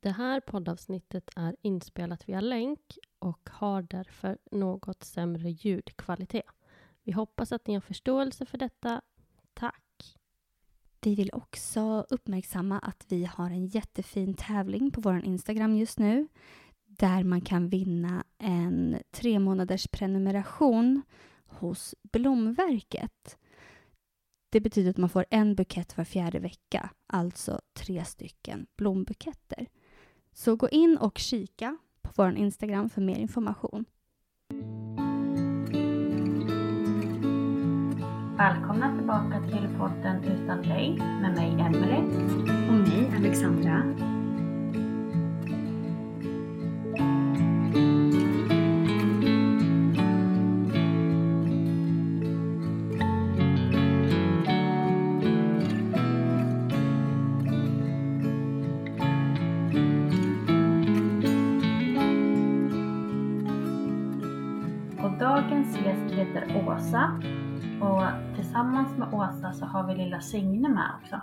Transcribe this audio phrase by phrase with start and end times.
[0.00, 6.46] Det här poddavsnittet är inspelat via länk och har därför något sämre ljudkvalitet.
[7.02, 9.02] Vi hoppas att ni har förståelse för detta.
[9.54, 10.16] Tack!
[11.00, 16.28] Vi vill också uppmärksamma att vi har en jättefin tävling på vår Instagram just nu
[16.98, 21.02] där man kan vinna en tre månaders prenumeration
[21.46, 23.38] hos Blomverket.
[24.50, 29.66] Det betyder att man får en bukett var fjärde vecka, alltså tre stycken blombuketter.
[30.38, 33.84] Så gå in och kika på vår Instagram för mer information.
[38.36, 42.04] Välkomna tillbaka till podden Utan dig med mig Emelie.
[42.68, 43.82] Och mig, Alexandra.
[66.78, 67.20] Åsa.
[67.82, 71.20] Och tillsammans med Åsa så har vi lilla Signe med också.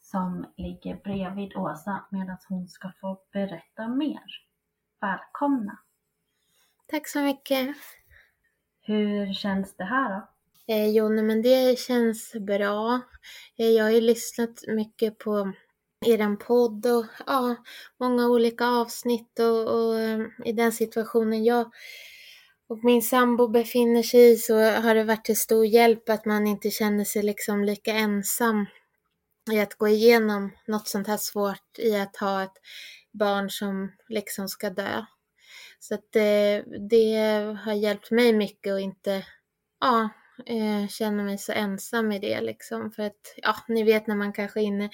[0.00, 4.24] Som ligger bredvid Åsa medan hon ska få berätta mer.
[5.00, 5.78] Välkomna!
[6.86, 7.76] Tack så mycket.
[8.80, 10.28] Hur känns det här då?
[10.74, 13.00] Eh, jo, nej, men det känns bra.
[13.58, 15.52] Eh, jag har ju lyssnat mycket på
[16.06, 17.56] er podd och ja,
[18.00, 21.70] många olika avsnitt och, och eh, i den situationen jag
[22.68, 26.46] och min sambo befinner sig i så har det varit till stor hjälp att man
[26.46, 28.66] inte känner sig liksom lika ensam
[29.52, 32.56] i att gå igenom något sånt här svårt i att ha ett
[33.12, 35.04] barn som liksom ska dö.
[35.80, 37.14] Så att det, det
[37.64, 39.26] har hjälpt mig mycket och inte
[39.80, 40.08] ja,
[40.46, 42.90] eh, känner mig så ensam i det liksom.
[42.92, 44.90] För att, ja, ni vet när man kanske är inne i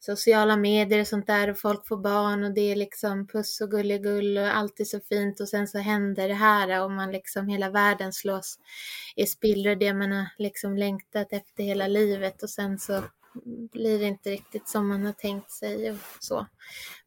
[0.00, 3.70] sociala medier och sånt där och folk får barn och det är liksom puss och
[3.70, 7.48] gulligull och allt är så fint och sen så händer det här och man liksom
[7.48, 8.58] hela världen slås
[9.16, 13.02] i spillror, det man har liksom längtat efter hela livet och sen så
[13.72, 16.46] blir det inte riktigt som man har tänkt sig och så.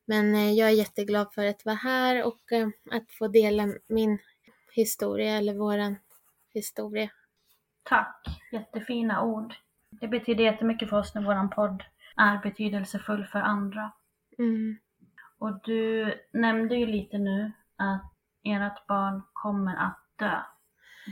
[0.06, 4.20] Men eh, jag är jätteglad för att vara här och eh, att få dela min
[4.72, 5.96] historia eller våran
[6.54, 7.10] historia.
[7.90, 8.26] Tack!
[8.52, 9.54] Jättefina ord.
[10.02, 11.84] Det betyder jättemycket för oss när våran podd
[12.18, 13.92] är betydelsefull för andra.
[14.40, 14.78] Mm.
[15.40, 20.40] Och du nämnde ju lite nu att ert barn kommer att dö.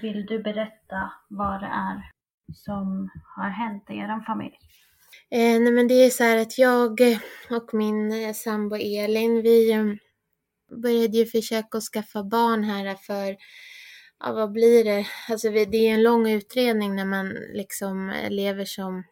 [0.01, 2.12] Vill du berätta vad det är
[2.54, 4.57] som har hänt i er familj?
[5.31, 7.00] Eh, nej men det är så här att jag
[7.50, 9.86] och min eh, sambo Elin, vi eh,
[10.81, 13.36] började ju försöka att skaffa barn här för,
[14.25, 18.66] ja vad blir det, alltså det är en lång utredning när man liksom eh, lever
[18.66, 19.04] som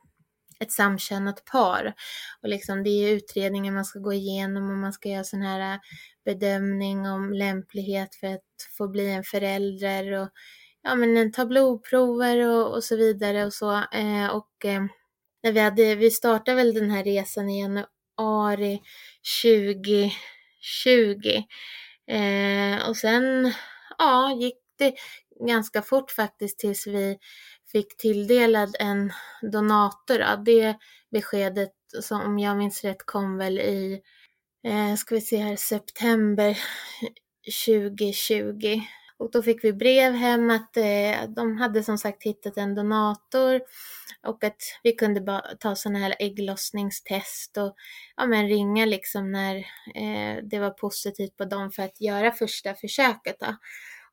[0.60, 1.94] ett samkönat par.
[2.42, 5.74] Och liksom det är utredningar man ska gå igenom och man ska göra sån här
[5.74, 5.80] eh,
[6.25, 8.42] bedömning om lämplighet för att
[8.77, 10.30] få bli en förälder och
[10.83, 13.71] ja men ta blodprover och, och så vidare och så.
[13.71, 14.83] Eh, och eh,
[15.44, 18.81] när vi hade, vi startade väl den här resan i januari
[19.44, 21.44] 2020.
[22.07, 23.54] Eh, och sen
[23.98, 24.93] ja, gick det
[25.47, 27.17] ganska fort faktiskt tills vi
[27.71, 30.43] fick tilldelad en donator.
[30.45, 30.75] Det
[31.11, 31.71] beskedet,
[32.01, 34.01] som om jag minns rätt, kom väl i,
[34.67, 36.57] eh, ska vi se här, september
[37.65, 38.81] 2020.
[39.17, 43.61] Och då fick vi brev hem att eh, de hade som sagt hittat en donator
[44.27, 47.75] och att vi kunde ta sådana här ägglossningstest och
[48.17, 49.55] ja, men ringa liksom när
[49.95, 53.35] eh, det var positivt på dem för att göra första försöket.
[53.39, 53.55] Då.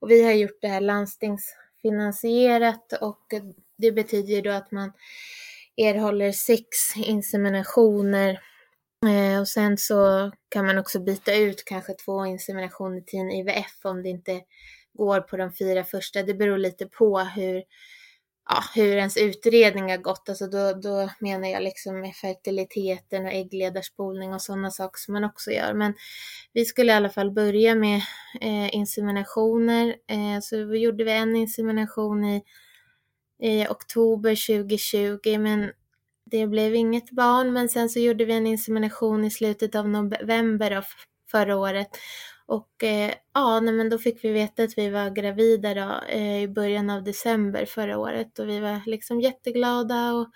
[0.01, 3.27] Och vi har gjort det här landstingsfinansierat och
[3.79, 4.93] det betyder då att man
[5.77, 8.41] erhåller sex inseminationer
[9.07, 13.85] eh, och sen så kan man också byta ut kanske två inseminationer till en IVF
[13.85, 14.41] om det inte
[14.93, 16.23] går på de fyra första.
[16.23, 17.63] Det beror lite på hur,
[18.51, 20.29] ja, hur ens utredning har gått.
[20.29, 25.25] Alltså då, då menar jag liksom med fertiliteten och äggledarspolning och sådana saker som man
[25.25, 25.75] också gör.
[25.75, 25.95] Men
[26.53, 27.97] vi skulle i alla fall börja med
[28.41, 29.89] eh, inseminationer.
[29.89, 32.43] Eh, så vi gjorde vi en insemination i,
[33.43, 35.71] i oktober 2020 men
[36.25, 37.53] det blev inget barn.
[37.53, 40.85] Men sen så gjorde vi en insemination i slutet av november av
[41.31, 41.89] förra året
[42.51, 46.43] och eh, ja, nej, men då fick vi veta att vi var gravida då, eh,
[46.43, 48.39] i början av december förra året.
[48.39, 50.29] Och vi var liksom jätteglada och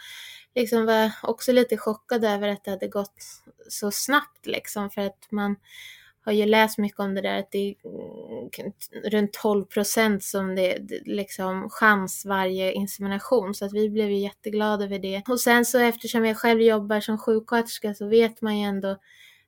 [0.54, 3.14] liksom var också lite chockade över att det hade gått
[3.68, 4.90] så snabbt liksom.
[4.90, 5.56] För att man
[6.24, 7.74] har ju läst mycket om det där att det är
[8.60, 8.72] mm,
[9.04, 13.54] runt 12 procent som det är liksom chans varje insemination.
[13.54, 15.22] Så att vi blev ju jätteglada över det.
[15.28, 18.96] Och sen så eftersom jag själv jobbar som sjuksköterska så vet man ju ändå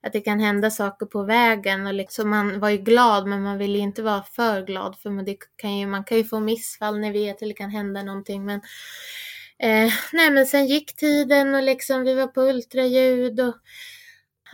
[0.03, 3.59] att det kan hända saker på vägen och liksom man var ju glad men man
[3.59, 6.41] vill ju inte vara för glad för man, det kan ju, man kan ju få
[6.41, 8.61] missfall, ni vet, eller det kan hända någonting men
[9.59, 13.55] eh, nej men sen gick tiden och liksom vi var på ultraljud och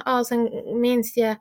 [0.05, 0.51] ja, sen
[0.81, 1.37] minns jag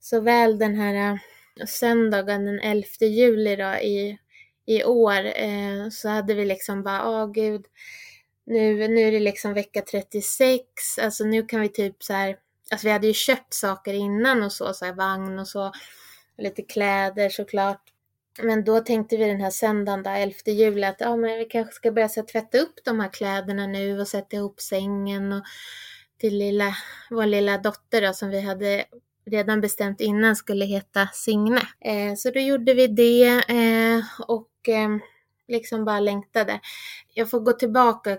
[0.00, 1.18] så väl den här eh,
[1.66, 4.18] söndagen den 11 juli då i,
[4.66, 7.66] i år eh, så hade vi liksom bara, åh gud,
[8.46, 10.64] nu, nu är det liksom vecka 36,
[11.02, 12.36] alltså nu kan vi typ så här
[12.70, 15.72] Alltså vi hade ju köpt saker innan och så, så här vagn och så.
[16.38, 17.82] Lite kläder såklart.
[18.42, 21.72] Men då tänkte vi den här söndagen, där, 11 juli, att ja, men vi kanske
[21.72, 25.44] ska börja så tvätta upp de här kläderna nu och sätta ihop sängen och
[26.18, 26.74] till lilla,
[27.10, 28.84] vår lilla dotter då, som vi hade
[29.26, 31.62] redan bestämt innan skulle heta Signe.
[31.80, 34.88] Eh, så då gjorde vi det eh, och eh,
[35.48, 36.60] liksom bara längtade.
[37.14, 38.18] Jag får gå tillbaka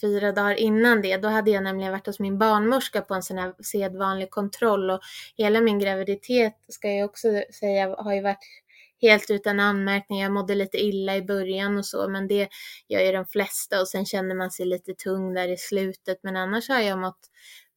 [0.00, 3.38] fyra dagar innan det, då hade jag nämligen varit hos min barnmorska på en sån
[3.38, 5.00] här sedvanlig kontroll och
[5.36, 7.28] hela min graviditet, ska jag också
[7.60, 8.62] säga, har ju varit
[9.02, 10.20] helt utan anmärkning.
[10.20, 12.48] Jag mådde lite illa i början och så, men det
[12.88, 16.36] gör ju de flesta och sen känner man sig lite tung där i slutet, men
[16.36, 17.30] annars har jag mått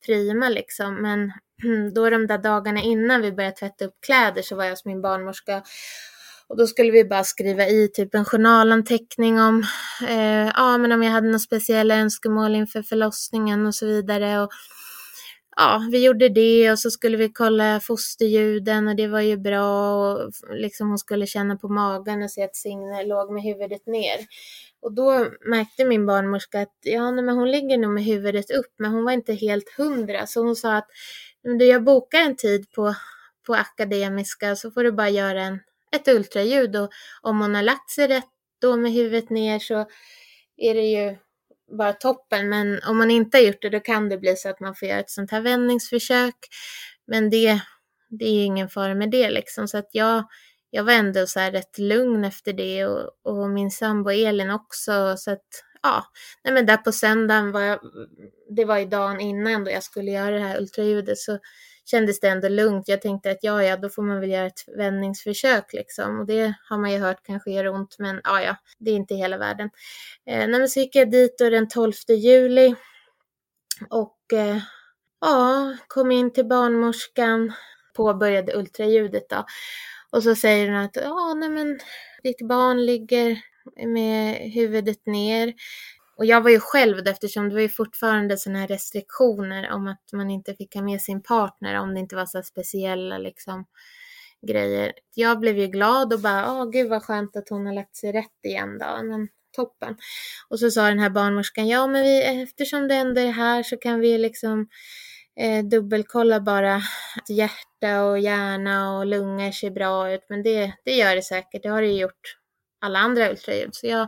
[0.05, 0.95] prima liksom.
[1.01, 1.31] Men
[1.93, 5.01] då de där dagarna innan vi började tvätta upp kläder så var jag hos min
[5.01, 5.63] barnmorska
[6.49, 9.63] och då skulle vi bara skriva i typ en journalanteckning om,
[10.07, 14.41] eh, ja men om jag hade några speciella önskemål inför förlossningen och så vidare.
[14.41, 14.49] Och,
[15.55, 19.93] ja, vi gjorde det och så skulle vi kolla fosterljuden och det var ju bra
[19.93, 24.17] och liksom hon skulle känna på magen och se att Signe låg med huvudet ner.
[24.81, 28.73] Och då märkte min barnmorska att ja, nej, men hon ligger nog med huvudet upp,
[28.79, 30.87] men hon var inte helt hundra, så hon sa att
[31.43, 32.95] du, jag bokar en tid på,
[33.47, 35.59] på Akademiska så får du bara göra en
[35.95, 36.89] ett ultraljud och
[37.21, 38.29] om hon har lagt sig rätt
[38.61, 39.85] då med huvudet ner så
[40.57, 41.17] är det ju
[41.77, 42.49] bara toppen.
[42.49, 44.87] Men om man inte har gjort det då kan det bli så att man får
[44.87, 46.35] göra ett sånt här vändningsförsök.
[47.07, 47.61] Men det,
[48.09, 49.67] det är ingen fara med det liksom.
[49.67, 50.23] Så att jag,
[50.69, 55.15] jag var ändå så här rätt lugn efter det och, och min sambo Elin också.
[55.17, 55.47] Så att
[55.83, 56.05] ja,
[56.43, 57.79] nej men där på söndagen var jag,
[58.49, 61.39] det var ju dagen innan då jag skulle göra det här ultraljudet så
[61.91, 62.87] kändes det ändå lugnt.
[62.87, 66.19] Jag tänkte att ja, ja, då får man väl göra ett vändningsförsök liksom.
[66.19, 69.15] Och det har man ju hört kanske gör ont, men ja, ja, det är inte
[69.15, 69.69] hela världen.
[70.25, 72.75] Eh, men så gick jag dit då den 12 juli
[73.89, 74.57] och eh,
[75.21, 77.53] ja, kom in till barnmorskan,
[77.95, 79.45] påbörjade ultraljudet då.
[80.11, 81.79] Och så säger hon att ja, nej men
[82.23, 83.41] ditt barn ligger
[83.87, 85.53] med huvudet ner.
[86.19, 90.13] Och jag var ju själv eftersom det var ju fortfarande sådana här restriktioner om att
[90.13, 93.65] man inte fick ha med sin partner om det inte var så speciella liksom
[94.47, 94.93] grejer.
[95.15, 98.11] Jag blev ju glad och bara, åh gud vad skönt att hon har lagt sig
[98.11, 99.03] rätt igen då.
[99.03, 99.97] Men toppen.
[100.49, 103.77] Och så sa den här barnmorskan, ja men vi, eftersom det ändå är här så
[103.77, 104.67] kan vi liksom
[105.39, 110.25] eh, dubbelkolla bara att hjärta och hjärna och lungor ser bra ut.
[110.29, 112.37] Men det, det gör det säkert, det har det ju gjort
[112.81, 113.75] alla andra ultraljud.
[113.75, 114.07] Så jag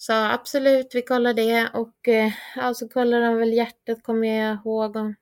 [0.00, 4.54] så absolut, vi kollar det och eh, så så kollar de väl hjärtat kommer jag
[4.54, 4.96] ihåg.
[4.96, 5.12] Och,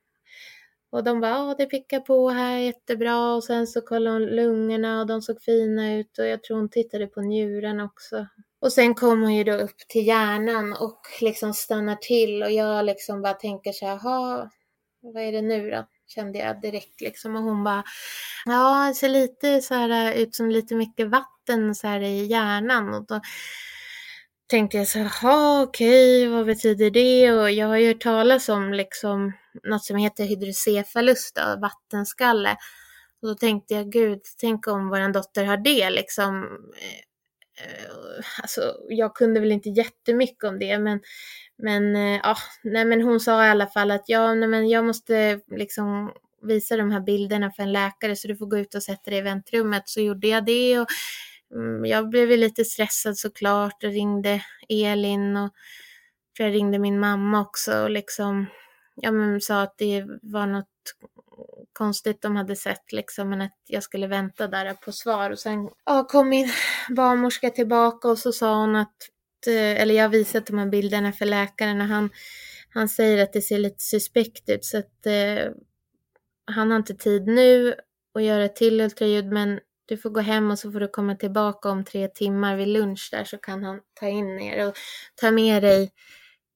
[0.89, 5.01] Och de bara, ja det pickar på här jättebra och sen så kollade hon lungorna
[5.01, 8.27] och de såg fina ut och jag tror hon tittade på njuren också.
[8.61, 12.85] Och sen kommer hon ju då upp till hjärnan och liksom stannar till och jag
[12.85, 13.99] liksom bara tänker så här,
[15.01, 15.87] vad är det nu då?
[16.07, 17.83] Kände jag direkt liksom och hon bara,
[18.45, 22.93] ja det ser lite så här ut som lite mycket vatten så här i hjärnan
[22.93, 23.21] och då
[24.47, 27.31] tänkte jag så här, okej, vad betyder det?
[27.31, 32.57] Och jag har ju hört talas om liksom något som heter hydrocefalus, då, vattenskalle.
[33.21, 36.43] Och då tänkte jag, gud, tänk om vår dotter har det liksom.
[36.81, 40.99] Eh, eh, alltså, jag kunde väl inte jättemycket om det, men,
[41.57, 44.85] men eh, ja, nej, men hon sa i alla fall att ja, nej, men jag
[44.85, 46.11] måste liksom
[46.41, 49.19] visa de här bilderna för en läkare så du får gå ut och sätta dig
[49.19, 49.89] i väntrummet.
[49.89, 50.87] Så gjorde jag det och
[51.55, 55.53] Mm, jag blev lite stressad såklart och ringde Elin och
[56.39, 58.45] jag ringde min mamma också och liksom
[58.95, 60.67] ja, men sa att det var något
[61.73, 65.31] konstigt de hade sett liksom, men att jag skulle vänta där på svar.
[65.31, 66.49] Och sen ja, kom min
[66.89, 68.95] barnmorska tillbaka och så sa hon att,
[69.47, 72.09] eh, eller jag visat de här bilderna för läkaren och han,
[72.69, 75.51] han säger att det ser lite suspekt ut så att eh,
[76.45, 77.75] han har inte tid nu
[78.13, 81.15] att göra ett till ultraljud men du får gå hem och så får du komma
[81.15, 84.75] tillbaka om tre timmar vid lunch där så kan han ta in er och
[85.15, 85.91] ta med dig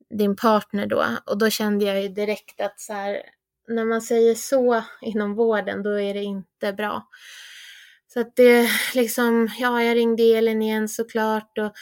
[0.10, 1.06] din partner då.
[1.26, 3.22] Och då kände jag ju direkt att så här,
[3.68, 7.08] när man säger så inom vården, då är det inte bra.
[8.14, 11.74] Så att det liksom, ja, jag ringde Elin igen såklart och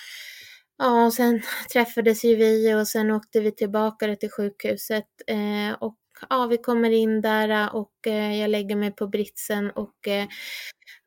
[0.78, 1.42] ja, och sen
[1.74, 5.98] träffades ju vi och sen åkte vi tillbaka till sjukhuset eh, och
[6.30, 10.28] ja, vi kommer in där och eh, jag lägger mig på britsen och eh,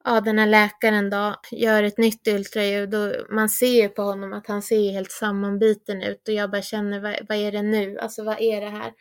[0.04, 4.46] ja, den här läkaren då gör ett nytt ultraljud och man ser på honom att
[4.46, 7.98] han ser helt sammanbiten ut och jag bara känner vad, vad är det nu?
[7.98, 8.92] Alltså vad är det här?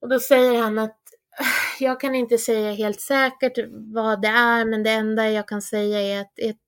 [0.00, 0.98] Och då säger han att
[1.40, 5.62] äh, jag kan inte säga helt säkert vad det är men det enda jag kan
[5.62, 6.60] säga är att ett,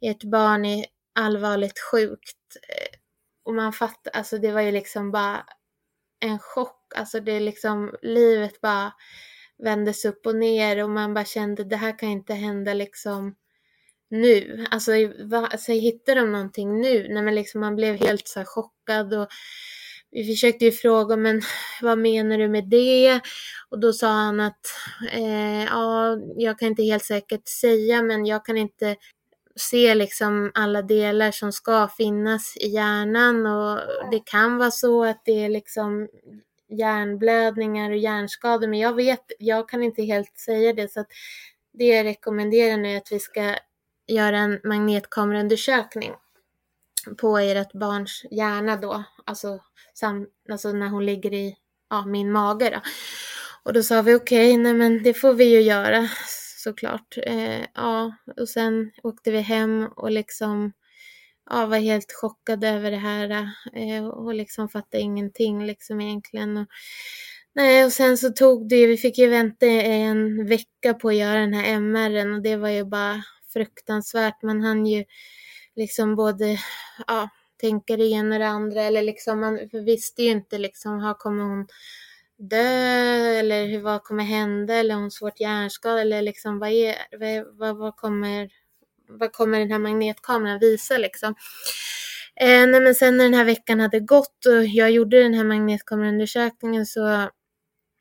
[0.00, 2.56] ett barn är allvarligt sjukt.
[2.68, 2.98] Eh,
[3.44, 5.46] och man fattar, alltså det var ju liksom bara
[6.20, 8.92] en chock, alltså det är liksom livet bara
[9.62, 13.34] vändes upp och ner och man bara kände det här kan inte hända liksom
[14.10, 14.66] nu.
[14.70, 14.92] Alltså,
[15.24, 17.08] va, alltså hittar de någonting nu?
[17.08, 19.28] Nej men liksom man blev helt så chockad och
[20.10, 21.42] vi försökte ju fråga men
[21.82, 23.20] vad menar du med det?
[23.68, 24.66] Och då sa han att
[25.12, 28.96] eh, ja, jag kan inte helt säkert säga men jag kan inte
[29.56, 33.80] se liksom alla delar som ska finnas i hjärnan och
[34.10, 36.08] det kan vara så att det är liksom
[36.78, 41.08] hjärnblödningar och hjärnskador men jag vet, jag kan inte helt säga det så att
[41.72, 43.54] det jag rekommenderar nu är att vi ska
[44.06, 46.12] göra en magnetkameraundersökning
[47.18, 49.58] på ert barns hjärna då, alltså,
[49.94, 51.56] sam, alltså när hon ligger i
[51.90, 52.80] ja, min mage då.
[53.62, 56.08] Och då sa vi okej, okay, nej men det får vi ju göra
[56.64, 57.18] såklart.
[57.26, 60.72] Eh, ja, och sen åkte vi hem och liksom
[61.50, 66.56] ja, var helt chockad över det här eh, och liksom fattade ingenting liksom egentligen.
[66.56, 66.66] Och,
[67.54, 71.40] nej, och sen så tog det, vi fick ju vänta en vecka på att göra
[71.40, 73.22] den här MRen och det var ju bara
[73.52, 74.42] fruktansvärt.
[74.42, 75.04] Man hann ju
[75.76, 76.58] liksom både,
[77.06, 77.28] ja,
[77.60, 81.44] tänka det ena och det andra eller liksom man visste ju inte liksom, har kommer
[81.44, 81.66] hon
[82.36, 86.96] dö eller vad kommer hända eller har hon svårt hjärnskada eller liksom vad är,
[87.58, 88.50] vad, vad kommer
[89.08, 91.34] vad kommer den här magnetkameran visa liksom.
[92.40, 95.44] Eh, nej, men sen när den här veckan hade gått och jag gjorde den här
[95.44, 97.30] magnetkameraundersökningen så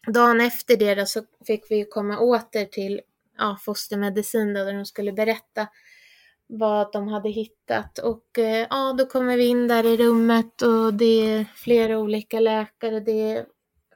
[0.07, 3.01] dagen efter det då, så fick vi komma åter till
[3.38, 5.67] ja, fostermedicin då, där de skulle berätta
[6.48, 10.93] vad de hade hittat och eh, ja, då kommer vi in där i rummet och
[10.93, 13.00] det är flera olika läkare.
[13.00, 13.45] Det,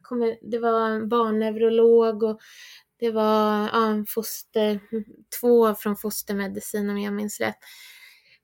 [0.01, 2.39] kommer, det var en barnneurolog och
[2.99, 4.79] det var ja, foster,
[5.39, 7.57] två från fostermedicin om jag minns rätt.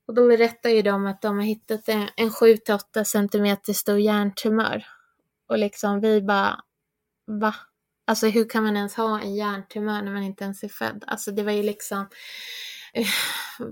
[0.06, 4.86] Och då berättade ju de att de har hittat en, en 7-8 centimeter stor hjärntumör.
[5.48, 6.60] Och liksom vi bara,
[7.26, 7.54] va?
[8.06, 11.04] Alltså hur kan man ens ha en hjärntumör när man inte ens är född?
[11.06, 12.08] Alltså det var ju liksom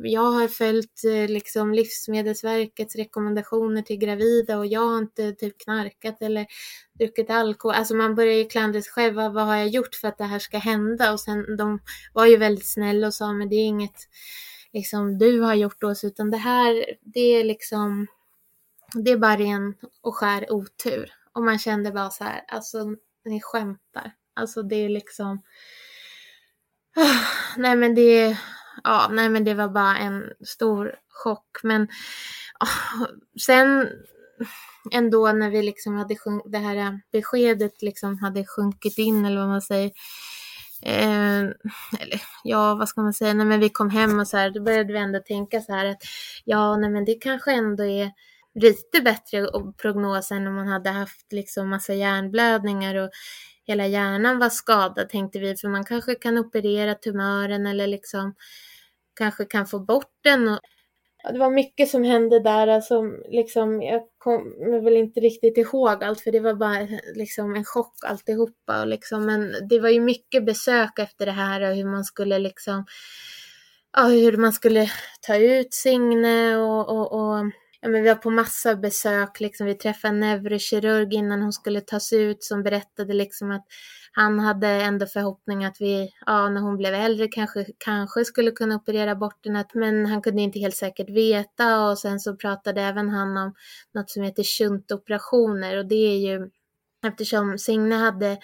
[0.02, 6.22] jag har följt eh, liksom Livsmedelsverkets rekommendationer till gravida och jag har inte typ knarkat
[6.22, 6.46] eller
[6.98, 7.74] druckit alkohol.
[7.74, 9.14] Alltså man börjar ju klandra sig själv.
[9.14, 11.12] Vad har jag gjort för att det här ska hända?
[11.12, 11.80] Och sen de
[12.12, 14.08] var ju väldigt snälla och sa men det är inget
[14.72, 18.06] liksom du har gjort oss utan det här det är liksom
[18.94, 21.12] det är bara ren och skär otur.
[21.32, 22.78] Och man kände bara så här, alltså
[23.24, 24.12] ni skämtar.
[24.34, 25.42] Alltså det är liksom
[27.56, 28.38] Nej men det är
[28.84, 31.60] ja, nej men det var bara en stor chock.
[31.62, 31.82] Men
[32.60, 33.06] oh,
[33.40, 33.88] sen
[34.92, 39.48] ändå när vi liksom hade sjunk, det här beskedet liksom hade sjunkit in eller vad
[39.48, 39.90] man säger.
[40.82, 41.40] Eh,
[42.00, 44.62] eller ja, vad ska man säga, nej men vi kom hem och så här, då
[44.62, 46.02] började vi ändå tänka så här att
[46.44, 48.10] ja, nej men det kanske ändå är
[48.54, 49.46] lite bättre
[49.82, 53.10] prognos än om man hade haft liksom massa hjärnblödningar och
[53.64, 58.34] hela hjärnan var skadad tänkte vi, för man kanske kan operera tumören eller liksom
[59.14, 60.48] kanske kan få bort den.
[60.48, 60.58] Och,
[61.22, 66.04] ja, det var mycket som hände där, alltså, liksom, jag kommer väl inte riktigt ihåg
[66.04, 68.80] allt för det var bara liksom, en chock alltihopa.
[68.80, 72.38] Och, liksom, men det var ju mycket besök efter det här och hur man skulle
[72.38, 72.84] liksom
[73.96, 74.90] ja, hur man skulle
[75.20, 77.44] ta ut Signe och, och, och
[77.82, 79.66] ja, men vi var på massa besök, liksom.
[79.66, 83.66] vi träffade en neurokirurg innan hon skulle tas ut som berättade liksom att
[84.12, 88.76] han hade ändå förhoppning att vi, ja, när hon blev äldre kanske, kanske skulle kunna
[88.76, 93.08] operera bort den, men han kunde inte helt säkert veta och sen så pratade även
[93.08, 93.54] han om
[93.94, 96.50] något som heter shuntoperationer och det är ju
[97.06, 98.38] eftersom Signe hade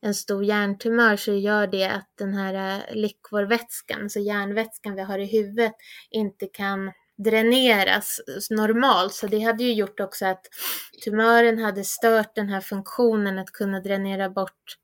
[0.00, 5.18] en stor hjärntumör så gör det att den här eh, likvorvätskan, alltså hjärnvätskan vi har
[5.18, 5.72] i huvudet,
[6.10, 9.14] inte kan dräneras normalt.
[9.14, 10.46] Så det hade ju gjort också att
[11.04, 14.76] tumören hade stört den här funktionen att kunna dränera bort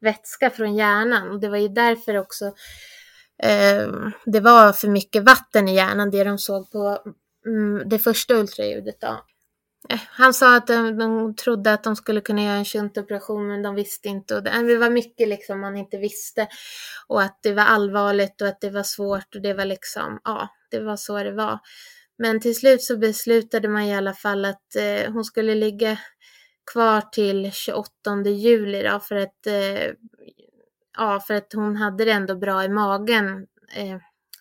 [0.00, 1.30] vätska från hjärnan.
[1.30, 2.44] Och det var ju därför också
[3.42, 3.88] eh,
[4.24, 6.98] det var för mycket vatten i hjärnan, det de såg på
[7.46, 9.00] mm, det första ultraljudet.
[9.00, 9.24] Då.
[9.96, 13.74] Han sa att de, de trodde att de skulle kunna göra en shuntoperation men de
[13.74, 14.36] visste inte.
[14.36, 16.48] Och det, det var mycket liksom man inte visste.
[17.06, 20.48] Och att det var allvarligt och att det var svårt och det var liksom, ja,
[20.70, 21.58] det var så det var.
[22.18, 25.98] Men till slut så beslutade man i alla fall att eh, hon skulle ligga
[26.72, 27.90] kvar till 28
[28.24, 29.90] juli då för att, eh,
[30.96, 33.46] ja, för att hon hade det ändå bra i magen.
[33.76, 33.98] Eh,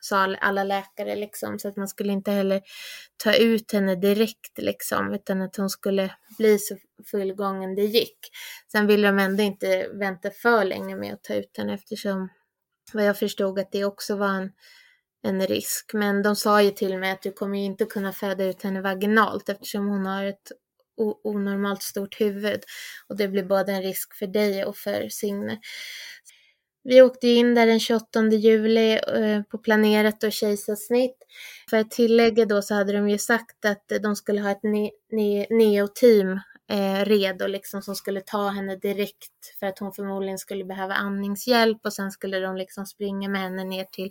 [0.07, 2.61] sa alla läkare liksom, så att man skulle inte heller
[3.17, 6.77] ta ut henne direkt liksom, utan att hon skulle bli så
[7.11, 8.17] fullgången det gick.
[8.71, 12.29] Sen ville de ändå inte vänta för länge med att ta ut henne eftersom
[12.93, 14.51] vad jag förstod att det också var en,
[15.23, 15.91] en risk.
[15.93, 18.81] Men de sa ju till mig att du kommer ju inte kunna föda ut henne
[18.81, 20.51] vaginalt eftersom hon har ett
[21.23, 22.63] onormalt stort huvud
[23.07, 25.59] och det blir både en risk för dig och för Signe.
[26.83, 31.17] Vi åkte in där den 28 juli eh, på planerat och kejsarsnitt.
[31.69, 34.91] För att tillägga då så hade de ju sagt att de skulle ha ett ne
[35.11, 36.39] ne neoteam
[36.71, 41.85] eh, redo liksom som skulle ta henne direkt för att hon förmodligen skulle behöva andningshjälp
[41.85, 44.09] och sen skulle de liksom springa med henne ner till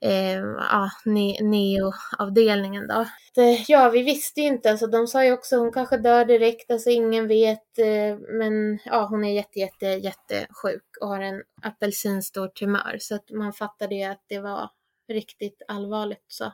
[0.00, 0.90] eh, ja,
[1.40, 3.06] neo-avdelningen då.
[3.68, 6.90] Ja, vi visste ju inte, alltså de sa ju också hon kanske dör direkt, alltså
[6.90, 12.96] ingen vet, eh, men ja, hon är jätte, jätte, jättesjuk och har en apelsinstor tumör,
[13.00, 14.70] så att man fattade ju att det var
[15.08, 16.52] riktigt allvarligt så.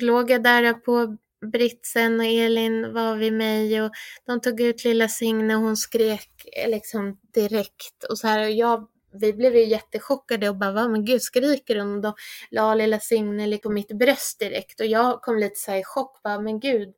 [0.00, 1.16] Låg jag där på
[1.52, 3.90] Britsen och Elin var vid mig och
[4.26, 8.50] de tog ut lilla Signe och hon skrek eh, liksom direkt och så här och
[8.50, 11.94] jag vi blev ju jättechockade och bara, va men gud skriker hon?
[11.94, 12.14] Och då
[12.50, 16.40] la lilla Signe på mitt bröst direkt och jag kom lite så i chock, bara,
[16.40, 16.94] men gud,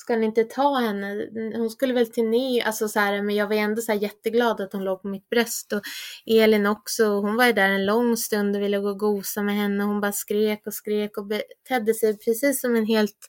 [0.00, 1.28] ska ni inte ta henne?
[1.56, 4.60] Hon skulle väl till Neo, alltså så här, men jag var ändå så här jätteglad
[4.60, 5.80] att hon låg på mitt bröst och
[6.26, 9.54] Elin också, hon var ju där en lång stund och ville gå och gosa med
[9.54, 9.84] henne.
[9.84, 13.28] Hon bara skrek och skrek och betedde sig precis som en helt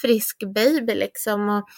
[0.00, 1.48] frisk baby liksom.
[1.48, 1.68] Och,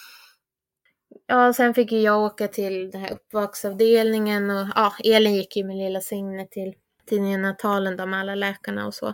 [1.27, 5.63] ja, sen fick ju jag åka till den här uppvaksavdelningen och ja, Elin gick ju
[5.63, 6.73] med lilla Signe till,
[7.09, 9.13] tidningen Natalen då med alla läkarna och så.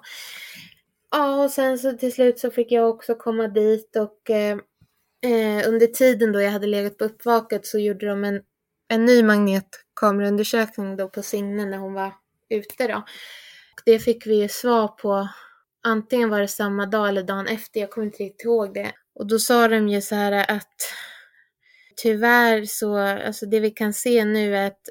[1.12, 4.58] Ja, och sen så till slut så fick jag också komma dit och eh,
[5.26, 8.42] eh, under tiden då jag hade legat på uppvaket så gjorde de en,
[8.88, 12.14] en ny magnetkameraundersökning då på Signe när hon var
[12.50, 12.98] ute då.
[12.98, 15.28] Och det fick vi ju svar på
[15.84, 18.92] antingen var det samma dag eller dagen efter, jag kommer inte riktigt ihåg det.
[19.16, 20.76] Och då sa de ju så här att
[21.96, 24.82] tyvärr så, alltså det vi kan se nu är att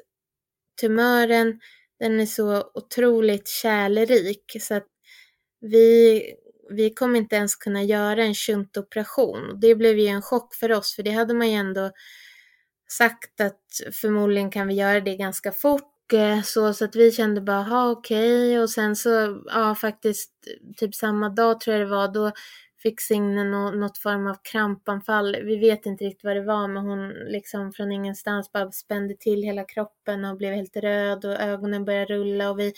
[0.81, 1.59] tumören,
[1.99, 4.87] den är så otroligt kärlerik så att
[5.61, 6.23] vi,
[6.69, 9.59] vi kommer inte ens kunna göra en shuntoperation.
[9.61, 11.91] Det blev ju en chock för oss, för det hade man ju ändå
[12.91, 17.41] sagt att förmodligen kan vi göra det ganska fort eh, så, så att vi kände
[17.41, 18.59] bara, ha okej okay.
[18.59, 20.31] och sen så, ja faktiskt
[20.77, 22.31] typ samma dag tror jag det var, då
[22.83, 25.37] fick Signe no något form av krampanfall.
[25.43, 29.43] Vi vet inte riktigt vad det var men hon liksom från ingenstans bara spände till
[29.43, 32.73] hela kroppen och blev helt röd och ögonen började rulla och vi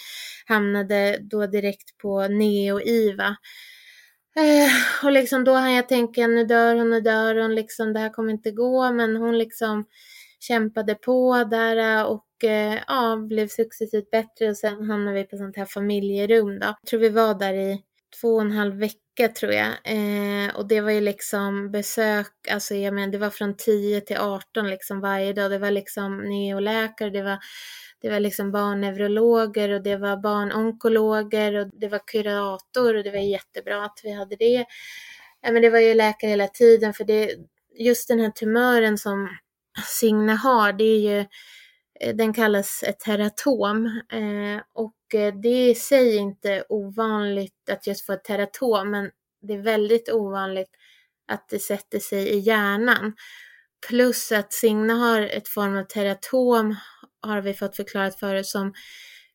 [0.46, 3.36] hamnade då direkt på Neo-IVA.
[4.36, 8.00] Eh, och liksom då hann jag tänka nu dör hon, nu dör hon, liksom det
[8.00, 9.86] här kommer inte gå men hon liksom
[10.40, 15.38] kämpade på där eh, och eh, ja, blev successivt bättre och sen hamnade vi på
[15.38, 16.66] sånt här familjerum då.
[16.66, 17.82] Jag tror vi var där i
[18.22, 19.72] två och en halv vecka tror jag.
[19.84, 24.18] Eh, och det var ju liksom besök, alltså jag menar det var från 10 till
[24.18, 25.52] 18 liksom varje dag.
[25.52, 27.38] Det var liksom neoläkare, det var,
[28.02, 33.20] det var liksom barnneurologer och det var barnonkologer och det var kurator och det var
[33.20, 34.66] jättebra att vi hade det.
[35.42, 37.32] Ja, men det var ju läkare hela tiden för det,
[37.80, 39.30] just den här tumören som
[39.86, 41.20] Signe har, det är ju
[42.00, 47.88] eh, den kallas ett teratom eh, och Eh, det är i sig inte ovanligt att
[47.88, 50.70] just få ett teratom men det är väldigt ovanligt
[51.28, 53.14] att det sätter sig i hjärnan.
[53.88, 56.76] Plus att Signe har ett form av teratom
[57.22, 58.74] har vi fått förklarat förut som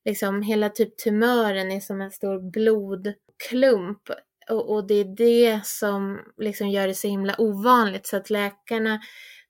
[0.05, 4.11] liksom hela typ tumören är som en stor blodklump
[4.51, 9.01] och, och det är det som liksom gör det så himla ovanligt så att läkarna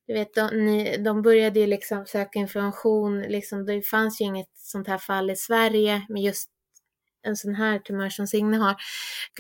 [0.09, 4.51] du vet, de, ni, de började ju liksom söka information, liksom, det fanns ju inget
[4.57, 6.51] sånt här fall i Sverige med just
[7.23, 8.77] en sån här tumör som Signe har.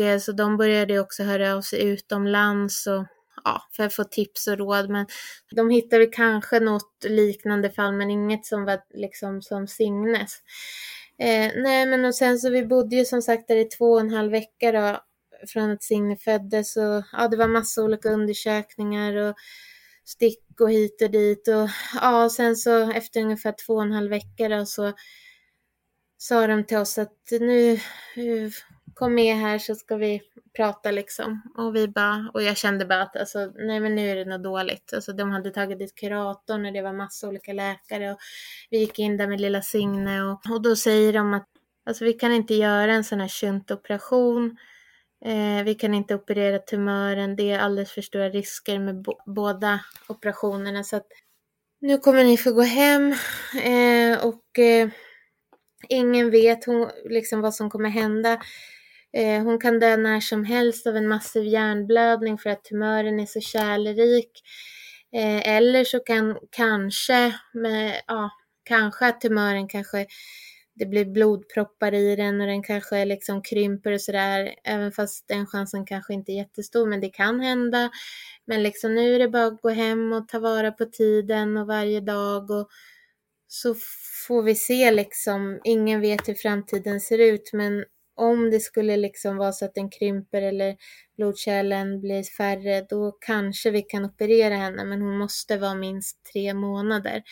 [0.00, 3.06] Eh, så de började också höra av sig utomlands och
[3.44, 4.90] ja, för att få tips och råd.
[4.90, 5.06] Men
[5.56, 10.32] de hittade kanske något liknande fall, men inget som var liksom som Signes.
[11.18, 14.00] Eh, nej, men och sen så vi bodde ju som sagt där i två och
[14.00, 15.00] en halv vecka då,
[15.48, 19.34] från att Signe föddes och ja, det var massa olika undersökningar och
[20.08, 21.68] stick och hit och dit och
[22.00, 24.92] ja, sen så efter ungefär två och en halv vecka då så
[26.18, 28.50] sa de till oss att nu eh,
[28.94, 30.22] kom med här så ska vi
[30.56, 31.42] prata liksom.
[31.56, 34.42] Och vi bara, och jag kände bara att alltså, nej men nu är det något
[34.42, 34.92] dåligt.
[34.94, 38.18] Alltså de hade tagit dit kuratorn och det var massa olika läkare och
[38.70, 41.48] vi gick in där med lilla Signe och, och då säger de att
[41.86, 44.56] alltså vi kan inte göra en sån här shuntoperation
[45.24, 50.84] Eh, vi kan inte operera tumören, det är alldeles för stora risker med båda operationerna.
[50.84, 51.06] Så att
[51.80, 53.14] nu kommer ni få gå hem
[53.64, 54.88] eh, och eh,
[55.88, 58.40] ingen vet hon, liksom vad som kommer hända.
[59.12, 63.26] Eh, hon kan dö när som helst av en massiv hjärnblödning för att tumören är
[63.26, 64.30] så kärlerik.
[65.12, 68.30] Eh, eller så kan kanske, med, ja,
[68.64, 70.06] kanske att tumören kanske
[70.78, 74.54] det blir blodproppar i den och den kanske liksom krymper och sådär.
[74.64, 77.90] Även fast den chansen kanske inte är jättestor, men det kan hända.
[78.44, 81.66] Men liksom nu är det bara att gå hem och ta vara på tiden och
[81.66, 82.68] varje dag och
[83.48, 83.74] så
[84.26, 85.60] får vi se liksom.
[85.64, 87.84] Ingen vet hur framtiden ser ut, men
[88.16, 90.76] om det skulle liksom vara så att den krymper eller
[91.16, 96.54] blodkärlen blir färre, då kanske vi kan operera henne, men hon måste vara minst tre
[96.54, 97.22] månader.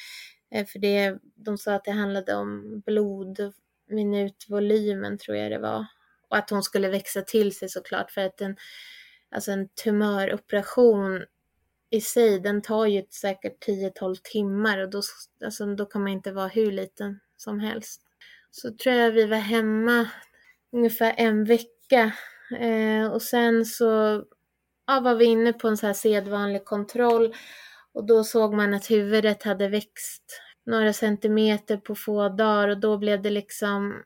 [0.50, 5.86] Eh, för det, de sa att det handlade om blodminutvolymen tror jag det var.
[6.28, 8.56] Och att hon skulle växa till sig såklart för att en,
[9.30, 11.24] alltså en tumöroperation
[11.90, 15.02] i sig, den tar ju säkert 10-12 timmar och då,
[15.44, 18.02] alltså, då kan man inte vara hur liten som helst.
[18.50, 20.10] Så tror jag vi var hemma
[20.72, 22.12] ungefär en vecka
[22.60, 24.24] eh, och sen så
[24.86, 27.34] ja, var vi inne på en så här sedvanlig kontroll
[27.96, 32.98] och då såg man att huvudet hade växt några centimeter på få dagar och då
[32.98, 34.02] blev det liksom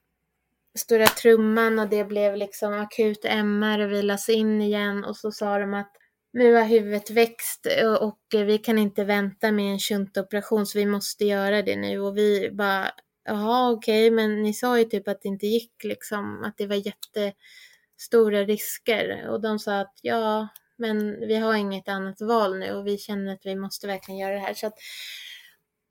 [0.79, 5.05] stora trumman och det blev liksom akut MR och vi lades in igen.
[5.05, 5.93] Och så sa de att
[6.33, 7.67] nu har huvudet växt
[8.01, 12.01] och vi kan inte vänta med en shuntoperation så vi måste göra det nu.
[12.01, 12.91] Och vi bara
[13.25, 16.67] jaha okej okay, men ni sa ju typ att det inte gick liksom att det
[16.67, 19.29] var jättestora risker.
[19.29, 20.49] Och de sa att ja
[20.81, 24.35] men vi har inget annat val nu och vi känner att vi måste verkligen göra
[24.35, 24.79] det här så att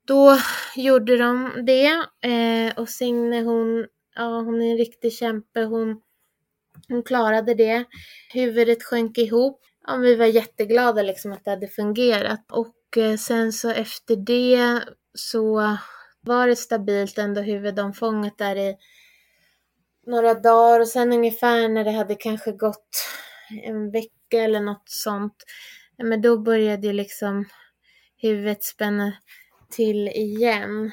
[0.06, 0.38] då
[0.76, 5.60] gjorde de det eh, och Signe hon, ja hon är en riktig kämpe.
[5.60, 6.00] Hon,
[6.88, 7.84] hon klarade det.
[8.32, 9.60] Huvudet sjönk ihop.
[9.86, 12.52] Ja, vi var jätteglada liksom att det hade fungerat.
[12.52, 14.80] Och eh, sen så efter det
[15.14, 15.76] så
[16.20, 18.76] var det stabilt ändå huvudomfånget där i
[20.06, 22.88] några dagar och sen ungefär när det hade kanske gått
[23.64, 25.44] en vecka eller något sånt,
[25.98, 27.44] men då började liksom
[28.16, 29.12] huvudet spänna
[29.70, 30.92] till igen.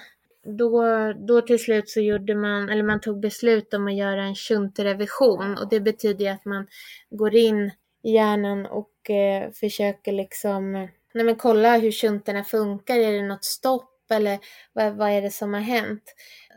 [0.57, 0.83] Då,
[1.27, 5.57] då till slut så gjorde man, eller man tog beslut om att göra en shuntrevision
[5.57, 6.67] och det betyder att man
[7.09, 7.71] går in
[8.03, 10.71] i hjärnan och eh, försöker liksom,
[11.13, 14.39] nej men kolla hur shunterna funkar, är det något stopp eller
[14.73, 16.03] vad, vad är det som har hänt?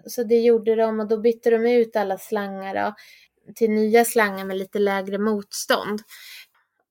[0.07, 2.95] Så det gjorde de och då bytte de ut alla slangar då,
[3.55, 6.01] till nya slangar med lite lägre motstånd.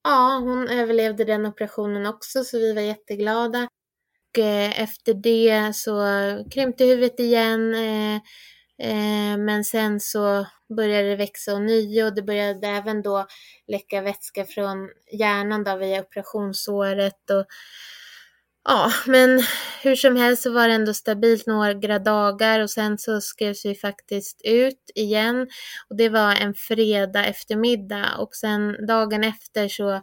[0.04, 3.68] Ja, hon överlevde den operationen också så vi var jätteglada.
[4.32, 6.02] Och eh, efter det så
[6.50, 7.74] krympte huvudet igen.
[7.74, 8.14] Eh,
[8.78, 13.26] eh, men sen så började det växa ånyo och det började även då
[13.68, 17.30] läcka vätska från hjärnan då via operationsåret.
[17.30, 17.46] Och,
[18.64, 19.42] Ja, men
[19.82, 23.74] hur som helst så var det ändå stabilt några dagar och sen så skrevs vi
[23.74, 25.46] faktiskt ut igen.
[25.90, 30.02] Och det var en fredag eftermiddag och sen dagen efter så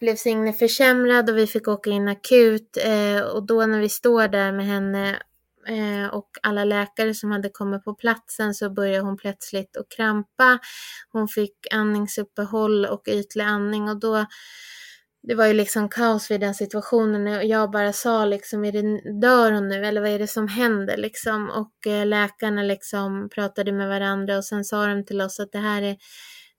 [0.00, 2.78] blev Signe försämrad och vi fick åka in akut.
[2.84, 5.22] Eh, och då när vi står där med henne
[5.68, 10.58] eh, och alla läkare som hade kommit på platsen så började hon plötsligt att krampa.
[11.12, 14.26] Hon fick andningsuppehåll och ytlig andning och då
[15.22, 19.20] det var ju liksom kaos vid den situationen och jag bara sa liksom, är det,
[19.20, 21.50] dör hon nu eller vad är det som händer liksom?
[21.50, 25.58] Och eh, läkarna liksom pratade med varandra och sen sa de till oss att det
[25.58, 25.96] här är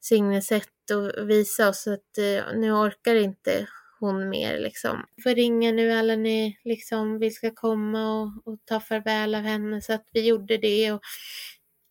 [0.01, 3.67] Signes sätt att visa oss att eh, nu orkar inte
[3.99, 5.05] hon mer liksom.
[5.23, 9.81] Får ringa nu alla ni liksom vill ska komma och, och ta farväl av henne
[9.81, 11.01] så att vi gjorde det och,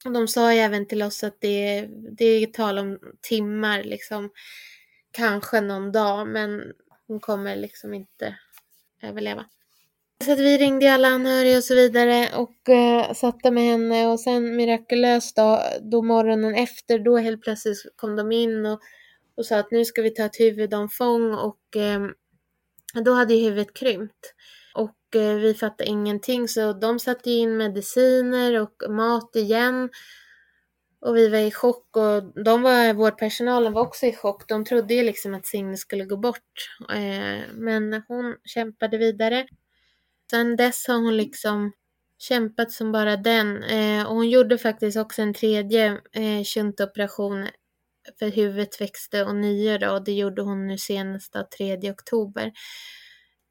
[0.04, 4.30] och de sa ju även till oss att det, det är tal om timmar liksom
[5.12, 6.72] kanske någon dag men
[7.06, 8.36] hon kommer liksom inte
[9.02, 9.44] överleva.
[10.24, 14.20] Så att vi ringde alla anhöriga och så vidare och eh, satte med henne och
[14.20, 18.80] sen mirakulöst då, då morgonen efter då helt plötsligt kom de in och,
[19.36, 22.00] och sa att nu ska vi ta ett huvudomfång och eh,
[23.04, 24.34] då hade ju huvudet krympt.
[24.74, 29.90] Och eh, vi fattade ingenting så de satte in mediciner och mat igen
[31.02, 34.48] och vi var i chock och de var, vårdpersonalen var också i chock.
[34.48, 36.68] De trodde ju liksom att Signe skulle gå bort.
[36.90, 39.46] Eh, men hon kämpade vidare.
[40.30, 41.72] Sen dess har hon liksom
[42.18, 43.62] kämpat som bara den.
[43.62, 47.48] Eh, och hon gjorde faktiskt också en tredje eh, shuntoperation
[48.18, 49.90] för huvudet växte och nio då.
[49.90, 52.52] Och det gjorde hon nu senast 3 oktober.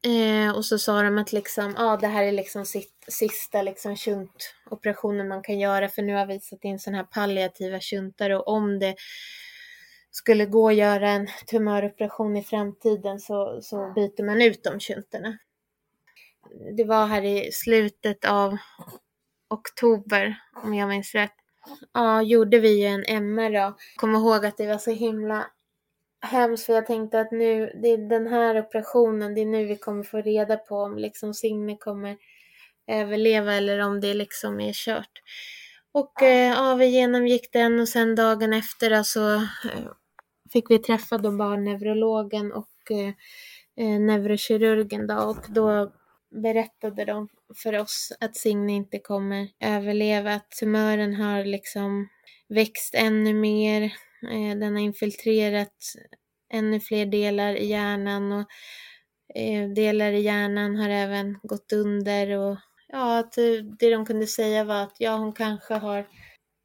[0.06, 3.96] Eh, och så sa de att liksom, ah, det här är liksom sitt, sista liksom
[3.96, 8.48] shuntoperationen man kan göra för nu har vi satt in sådana här palliativa shuntar och
[8.48, 8.94] om det
[10.10, 15.38] skulle gå att göra en tumöroperation i framtiden så, så byter man ut de shuntarna.
[16.76, 18.56] Det var här i slutet av
[19.50, 21.34] oktober om jag minns rätt.
[21.92, 23.76] Ja, gjorde vi ju en MR då.
[23.96, 25.46] Kom ihåg att det var så himla
[26.22, 29.76] hemskt för jag tänkte att nu, det är den här operationen, det är nu vi
[29.76, 32.16] kommer få reda på om liksom Signe kommer
[32.86, 35.22] överleva eller om det liksom är kört.
[35.92, 39.92] Och eh, ja, vi genomgick den och sen dagen efter så eh,
[40.52, 43.08] fick vi träffa då barnneurologen och eh,
[43.76, 45.14] eh, neurokirurgen då.
[45.14, 45.92] Och då
[46.42, 47.28] berättade de
[47.62, 52.08] för oss att Signe inte kommer överleva, att tumören har liksom
[52.48, 53.92] växt ännu mer,
[54.30, 55.94] eh, den har infiltrerat
[56.52, 58.46] ännu fler delar i hjärnan och
[59.34, 62.58] eh, delar i hjärnan har även gått under och
[62.88, 66.06] ja, att eh, det de kunde säga var att ja, hon kanske har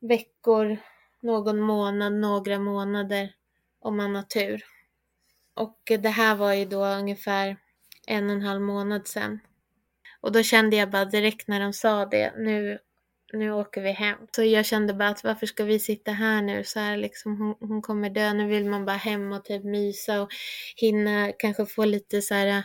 [0.02, 0.78] veckor,
[1.22, 3.34] någon månad, några månader
[3.80, 4.64] om man har tur.
[5.56, 7.58] Och det här var ju då ungefär
[8.08, 9.40] en och en halv månad sedan.
[10.22, 12.80] Och då kände jag bara direkt när de sa det, nu
[13.34, 14.18] nu åker vi hem.
[14.36, 17.70] Så jag kände bara att varför ska vi sitta här nu så här liksom hon,
[17.70, 20.30] hon kommer dö, nu vill man bara hem och typ mysa och
[20.76, 22.64] hinna kanske få lite så här äh,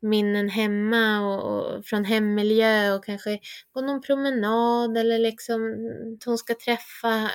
[0.00, 3.38] minnen hemma och, och från hemmiljö och kanske
[3.72, 5.60] gå någon promenad eller liksom
[6.16, 7.30] att hon ska träffa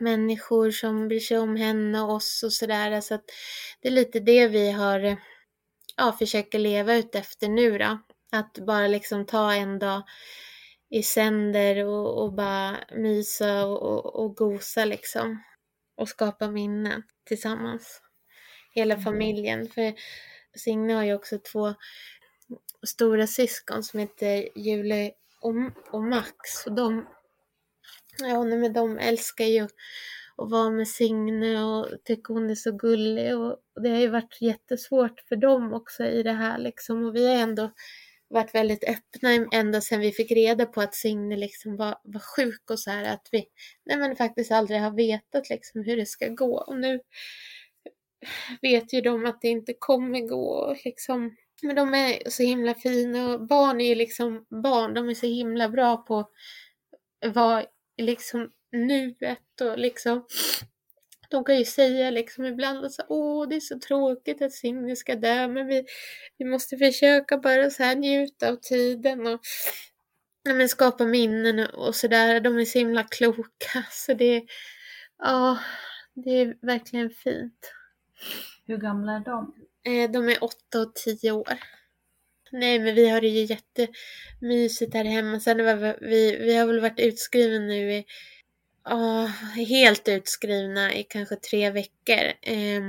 [0.00, 3.00] människor som bryr sig om henne och oss och sådär.
[3.00, 3.24] Så att
[3.80, 5.16] det är lite det vi har, äh,
[5.96, 7.98] ja, försöker leva ut efter nu då.
[8.32, 10.02] Att bara liksom ta en dag
[10.94, 15.42] i sänder och, och bara mysa och, och, och gosa liksom.
[15.96, 18.00] Och skapa minnen tillsammans.
[18.74, 19.04] Hela mm.
[19.04, 19.68] familjen.
[19.68, 19.94] För
[20.54, 21.74] Signe har ju också två
[22.86, 25.54] stora syskon som heter Julie och,
[25.90, 26.66] och Max.
[26.66, 27.06] Och de,
[28.18, 29.60] ja, men de älskar ju
[30.36, 33.36] att vara med Signe och tycker hon är så gullig.
[33.36, 37.04] Och det har ju varit jättesvårt för dem också i det här liksom.
[37.04, 37.70] Och vi har ändå
[38.34, 42.70] varit väldigt öppna ända sedan vi fick reda på att Signe liksom var, var sjuk
[42.70, 43.44] och så här att vi
[43.86, 46.58] nej men faktiskt aldrig har vetat liksom hur det ska gå.
[46.58, 47.00] Och nu
[48.62, 53.28] vet ju de att det inte kommer gå liksom men de är så himla fina
[53.28, 56.18] och barn är ju liksom barn, de är så himla bra på
[57.26, 57.64] att vara
[57.96, 60.26] liksom nuet och liksom
[61.34, 65.14] de kan ju säga liksom ibland att åh det är så tråkigt att Signe ska
[65.14, 65.84] dö men vi,
[66.38, 69.40] vi måste försöka bara så här njuta av tiden och
[70.44, 72.40] men skapa minnen och sådär.
[72.40, 74.44] De är så himla kloka så det,
[75.18, 75.58] ja,
[76.14, 77.72] det är verkligen fint.
[78.66, 79.54] Hur gamla är de?
[79.86, 81.58] Eh, de är åtta och tio år.
[82.52, 85.40] Nej men vi har det ju jättemysigt här hemma.
[85.40, 85.56] Sen
[86.00, 88.04] vi, vi har väl varit utskrivna nu i
[88.90, 89.26] oh,
[89.68, 92.32] helt utskrivna i kanske tre veckor.
[92.42, 92.82] Eh,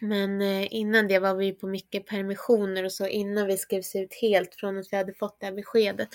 [0.00, 4.54] Men innan det var vi på mycket permissioner och så innan vi skrevs ut helt
[4.54, 6.08] från att vi hade fått det här beskedet.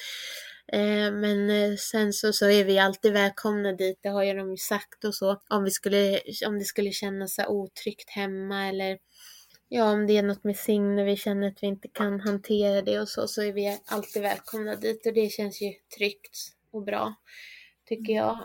[0.74, 4.52] Eh, men eh, sen så, så är vi alltid välkomna dit, det har ju de
[4.52, 5.42] ju sagt och så.
[5.50, 8.98] Om, vi skulle, om det skulle kännas så otryggt hemma eller
[9.70, 13.00] ja, om det är något med Signe vi känner att vi inte kan hantera det
[13.00, 16.38] och så, så är vi alltid välkomna dit och det känns ju tryggt
[16.72, 17.16] och bra,
[17.88, 18.40] tycker jag.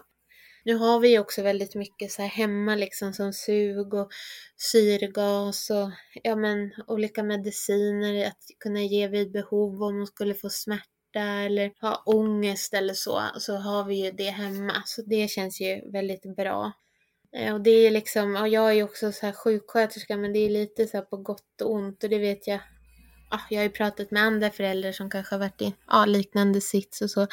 [0.65, 4.13] Nu har vi ju också väldigt mycket så här hemma liksom som sug och
[4.57, 5.91] syrgas och
[6.23, 11.73] ja men olika mediciner att kunna ge vid behov om hon skulle få smärta eller
[11.81, 14.83] ha ångest eller så, så har vi ju det hemma.
[14.87, 16.73] Så det känns ju väldigt bra.
[17.37, 20.39] Eh, och det är liksom, och jag är ju också så här sjuksköterska men det
[20.39, 22.61] är lite så på gott och ont och det vet jag.
[23.31, 26.61] Ja, jag har ju pratat med andra föräldrar som kanske har varit i ja, liknande
[26.61, 27.27] sits och så.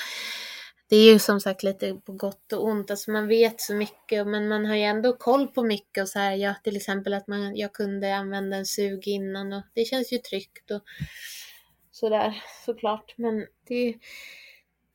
[0.92, 4.28] Det är ju som sagt lite på gott och ont, alltså man vet så mycket
[4.28, 7.28] men man har ju ändå koll på mycket och så här, ja till exempel att
[7.28, 10.82] man, jag kunde använda en sug innan och det känns ju tryggt och
[11.92, 13.14] sådär såklart.
[13.18, 13.96] Men det är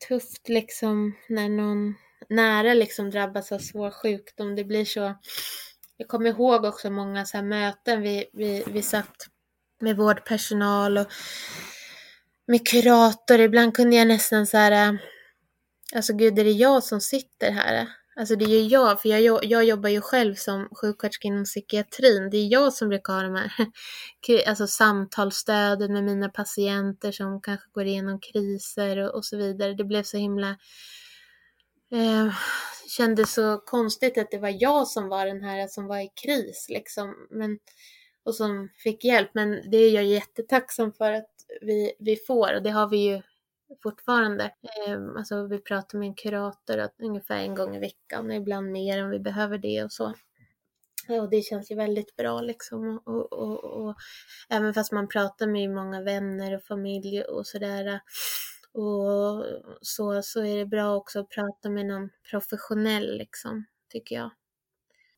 [0.07, 1.95] tufft liksom när någon
[2.29, 4.55] nära liksom drabbas av svår sjukdom.
[4.55, 5.15] Det blir så.
[5.97, 9.27] Jag kommer ihåg också många så möten vi, vi, vi satt
[9.79, 11.07] med vårdpersonal och
[12.47, 13.39] med kurator.
[13.39, 14.99] Ibland kunde jag nästan så här,
[15.95, 17.87] alltså gud är det jag som sitter här?
[18.19, 22.29] Alltså det är ju jag, för jag, jag jobbar ju själv som sjuksköterska inom psykiatrin.
[22.29, 23.51] Det är jag som brukar ha de här
[24.47, 29.73] alltså samtalsstöden med mina patienter som kanske går igenom kriser och, och så vidare.
[29.73, 30.49] Det blev så himla
[31.91, 32.33] eh,
[32.97, 36.65] kändes så konstigt att det var jag som var den här som var i kris
[36.69, 37.27] liksom.
[37.29, 37.59] Men,
[38.23, 39.29] och som fick hjälp.
[39.33, 41.29] Men det är jag jättetacksam för att
[41.61, 43.21] vi, vi får och det har vi ju
[43.83, 44.51] fortfarande.
[44.87, 49.03] Ehm, alltså vi pratar med en kurator att ungefär en gång i veckan, ibland mer
[49.03, 50.13] om vi behöver det och så.
[51.09, 53.01] Eh, och det känns ju väldigt bra liksom.
[53.05, 53.95] Och, och, och, och
[54.49, 58.01] även fast man pratar med många vänner och familj och sådär
[58.73, 59.45] och
[59.81, 64.31] så, så är det bra också att prata med någon professionell liksom, tycker jag.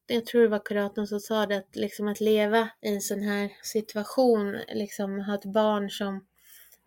[0.08, 3.22] Jag tror det var kuratorn som sa det, att, liksom, att leva i en sån
[3.22, 6.26] här situation, liksom ha ett barn som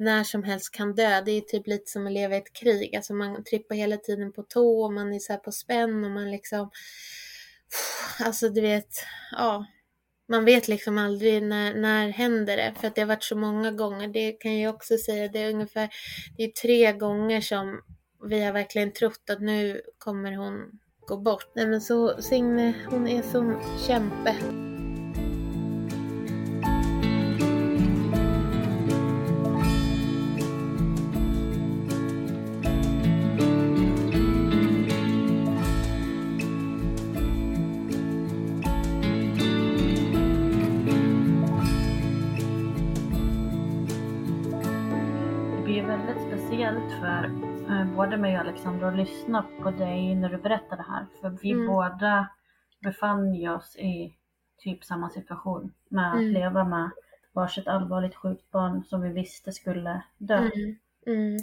[0.02, 1.20] när som helst kan dö.
[1.20, 2.96] Det är typ lite som att leva i ett krig.
[2.96, 6.30] Alltså man trippar hela tiden på tå och man är så på spänn och man
[6.30, 6.70] liksom...
[8.20, 9.66] Alltså du vet, ja.
[10.28, 12.74] Man vet liksom aldrig när, när händer det.
[12.80, 14.08] För att det har varit så många gånger.
[14.08, 15.28] Det kan jag också säga.
[15.28, 15.88] Det är ungefär,
[16.36, 17.80] det är tre gånger som
[18.28, 21.52] vi har verkligen trott att nu kommer hon gå bort.
[21.54, 24.71] Nej men så Signe, hon är som kämpe.
[48.02, 51.06] Både mig och Alexandra att lyssna på dig när du berättade det här.
[51.20, 51.66] För vi mm.
[51.66, 52.28] båda
[52.82, 54.14] befann oss i
[54.58, 56.32] typ samma situation med att mm.
[56.32, 56.90] leva med
[57.32, 60.38] varsitt allvarligt sjukt barn som vi visste skulle dö.
[60.38, 60.76] Mm.
[61.06, 61.38] mm.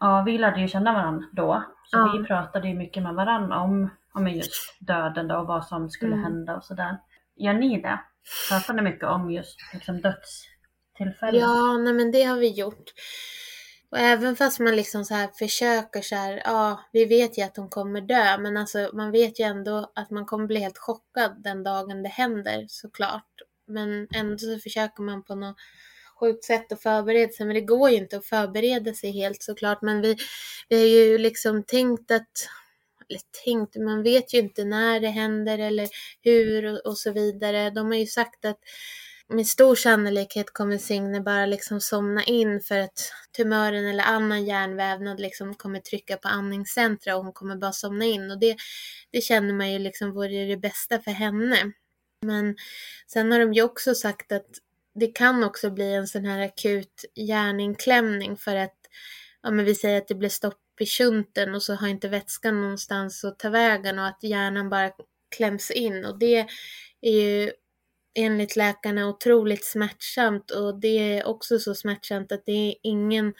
[0.00, 1.64] Ja, vi lärde ju känna varandra då.
[1.84, 2.16] Så ja.
[2.18, 6.12] vi pratade ju mycket med varandra om, om just döden då och vad som skulle
[6.12, 6.24] mm.
[6.24, 6.98] hända och sådär.
[7.36, 8.00] Gör ni det?
[8.50, 11.40] Pratar ni mycket om just liksom, dödstillfällen?
[11.40, 12.92] Ja, nej men det har vi gjort.
[13.90, 17.56] Och även fast man liksom så här försöker så här, ja, vi vet ju att
[17.56, 21.42] hon kommer dö, men alltså man vet ju ändå att man kommer bli helt chockad
[21.42, 23.42] den dagen det händer såklart.
[23.66, 25.56] Men ändå så försöker man på något
[26.20, 29.82] sjukt sätt att förbereda sig, men det går ju inte att förbereda sig helt såklart.
[29.82, 30.16] Men vi,
[30.68, 32.48] vi har ju liksom tänkt att,
[33.08, 35.88] eller tänkt, man vet ju inte när det händer eller
[36.22, 37.70] hur och, och så vidare.
[37.70, 38.58] De har ju sagt att
[39.28, 45.20] med stor sannolikhet kommer Signe bara liksom somna in för att tumören eller annan hjärnvävnad
[45.20, 48.56] liksom kommer trycka på andningscentra och hon kommer bara somna in och det,
[49.10, 51.72] det känner man ju liksom vore det bästa för henne.
[52.26, 52.56] Men
[53.06, 54.48] sen har de ju också sagt att
[54.94, 58.76] det kan också bli en sån här akut hjärninklämning för att,
[59.42, 62.60] ja men vi säger att det blir stopp i shunten och så har inte vätskan
[62.60, 64.90] någonstans att ta vägen och att hjärnan bara
[65.36, 66.46] kläms in och det
[67.00, 67.52] är ju
[68.14, 73.34] enligt läkarna otroligt smärtsamt och det är också så smärtsamt att det är ingen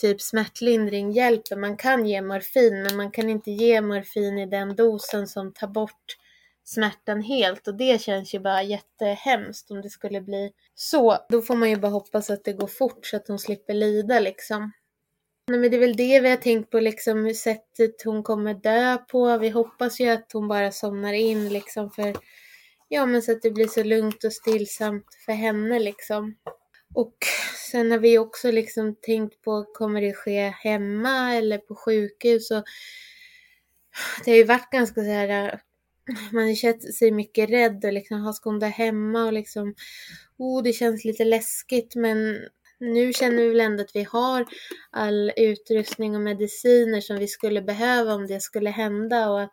[0.00, 1.56] typ smärtlindring hjälper.
[1.56, 5.68] Man kan ge morfin men man kan inte ge morfin i den dosen som tar
[5.68, 6.16] bort
[6.64, 11.18] smärtan helt och det känns ju bara jättehemskt om det skulle bli så.
[11.28, 14.20] Då får man ju bara hoppas att det går fort så att hon slipper lida
[14.20, 14.72] liksom.
[15.48, 18.96] Nej, men det är väl det vi har tänkt på, liksom sättet hon kommer dö
[18.96, 19.38] på.
[19.38, 22.16] Vi hoppas ju att hon bara somnar in liksom för
[22.94, 26.34] ja men så att det blir så lugnt och stillsamt för henne liksom.
[26.94, 27.16] Och
[27.70, 32.50] sen har vi också liksom tänkt på, kommer det ske hemma eller på sjukhus?
[32.50, 32.64] Och
[34.24, 35.58] det har ju varit ganska så här, äh,
[36.32, 39.74] man har känt sig mycket rädd och liksom, ska hon där hemma och liksom,
[40.38, 42.38] oh det känns lite läskigt men
[42.80, 44.46] nu känner vi väl ändå att vi har
[44.90, 49.52] all utrustning och mediciner som vi skulle behöva om det skulle hända och att,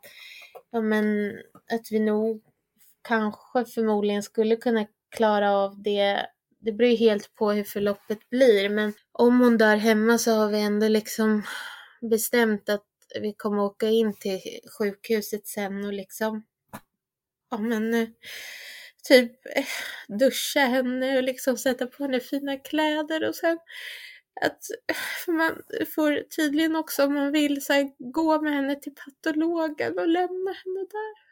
[0.71, 1.31] ja men,
[1.71, 2.41] att vi nog
[3.01, 4.85] kanske förmodligen skulle kunna
[5.15, 6.25] klara av det.
[6.59, 10.49] Det beror ju helt på hur förloppet blir, men om hon dör hemma så har
[10.49, 11.43] vi ändå liksom
[12.01, 12.85] bestämt att
[13.21, 14.39] vi kommer åka in till
[14.77, 16.43] sjukhuset sen och liksom,
[17.51, 18.07] ja men eh,
[19.03, 19.65] typ eh,
[20.19, 23.59] duscha henne och liksom sätta på henne fina kläder och sen
[24.41, 24.63] att
[25.27, 25.61] man
[25.95, 30.51] får tydligen också om man vill så här, gå med henne till patologen och lämna
[30.51, 31.30] henne där.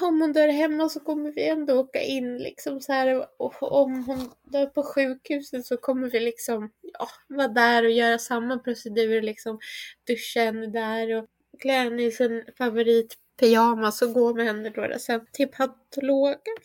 [0.00, 4.04] Om hon dör hemma så kommer vi ändå åka in liksom så här och om
[4.04, 9.22] hon dör på sjukhuset så kommer vi liksom ja, vara där och göra samma procedur
[9.22, 9.58] liksom
[10.06, 11.26] duscha henne där och
[11.60, 16.56] klä henne i sin favoritpyjamas och gå med henne då sen till patologen.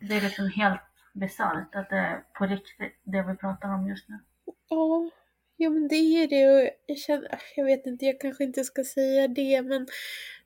[0.00, 0.80] Det är liksom helt
[1.14, 4.18] bisarrt att det är på riktigt det vi pratar om just nu.
[4.68, 5.10] Ja,
[5.56, 8.84] ja men det är det och jag känner, jag vet inte, jag kanske inte ska
[8.84, 9.86] säga det men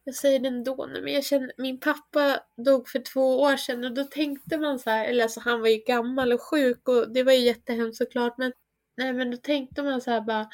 [0.05, 3.85] jag säger det ändå nu, men jag känner, min pappa dog för två år sedan
[3.85, 7.13] och då tänkte man så här, eller alltså han var ju gammal och sjuk och
[7.13, 8.53] det var ju jättehemskt såklart men
[8.97, 10.49] nej men då tänkte man så här bara,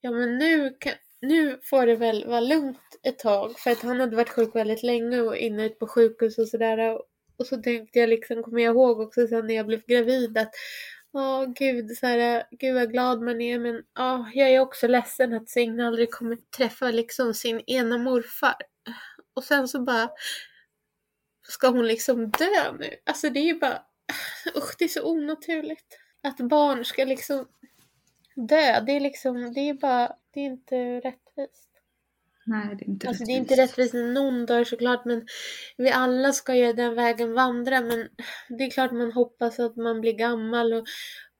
[0.00, 4.00] ja men nu kan, nu får det väl vara lugnt ett tag för att han
[4.00, 6.98] hade varit sjuk väldigt länge och inne på sjukhus och sådär
[7.36, 10.52] och så tänkte jag liksom, kommer jag ihåg också sen när jag blev gravid att
[11.16, 15.34] Åh gud, så här, gud vad glad man är men åh, jag är också ledsen
[15.34, 18.56] att Signe aldrig kommer träffa liksom sin ena morfar.
[19.34, 20.10] Och sen så bara
[21.42, 22.90] ska hon liksom dö nu.
[23.06, 23.82] Alltså det är ju bara,
[24.56, 25.98] usch det är så onaturligt.
[26.22, 27.48] Att barn ska liksom
[28.36, 31.73] dö, det är liksom, det är bara, det är inte rättvist.
[32.46, 33.26] Nej, det är inte alltså, rättvist.
[33.26, 35.26] Det är inte rättvist när någon dör såklart, men
[35.76, 37.80] vi alla ska ju den vägen vandra.
[37.80, 38.08] Men
[38.48, 40.86] det är klart man hoppas att man blir gammal och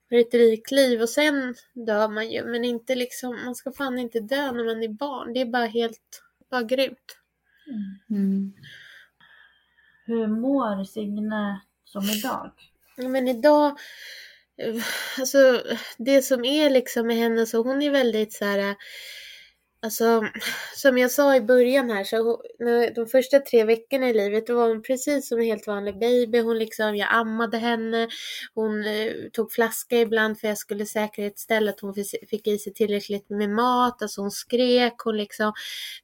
[0.09, 2.45] får ett rikt liv och sen dör man ju.
[2.45, 5.33] Men inte liksom, man ska fan inte dö när man är barn.
[5.33, 7.17] Det är bara helt, bara grymt.
[8.09, 8.53] Mm.
[10.05, 12.51] Hur mår Signe som idag?
[12.97, 13.79] Men idag,
[14.57, 14.83] eh,
[15.19, 15.61] alltså
[15.97, 18.75] det som är liksom med henne så hon är väldigt så här
[19.85, 20.23] Alltså,
[20.75, 22.41] som jag sa i början här, så
[22.95, 26.39] de första tre veckorna i livet, då var hon precis som en helt vanlig baby.
[26.39, 28.07] Hon liksom, jag ammade henne,
[28.53, 31.93] hon eh, tog flaska ibland för jag skulle säkerhetsställa att hon
[32.29, 34.01] fick i sig tillräckligt med mat.
[34.01, 35.53] Alltså hon skrek, hon liksom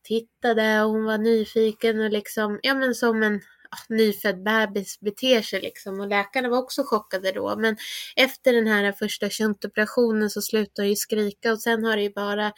[0.03, 3.41] tittade och hon var nyfiken och liksom, ja men som en
[3.73, 5.99] Ah, nyfödd bebis beter sig liksom.
[5.99, 7.55] Och läkarna var också chockade då.
[7.57, 7.77] Men
[8.15, 12.51] efter den här första köntoperationen så slutade ju skrika och sen har det ju bara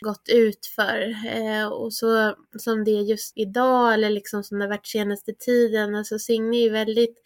[0.00, 1.14] gått ut för.
[1.26, 5.32] Eh, och så som det är just idag eller liksom som det har varit senaste
[5.32, 5.94] tiden.
[5.94, 7.16] Alltså Signe är ju väldigt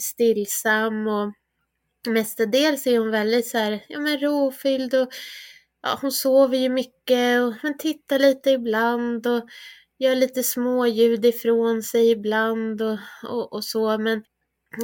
[0.00, 1.32] stillsam och
[2.08, 5.08] mestadels är hon väldigt så här, ja men rofylld och
[5.82, 9.44] ja, hon sover ju mycket och men tittar lite ibland och
[10.00, 12.98] gör lite små ljud ifrån sig ibland och,
[13.28, 14.22] och, och så men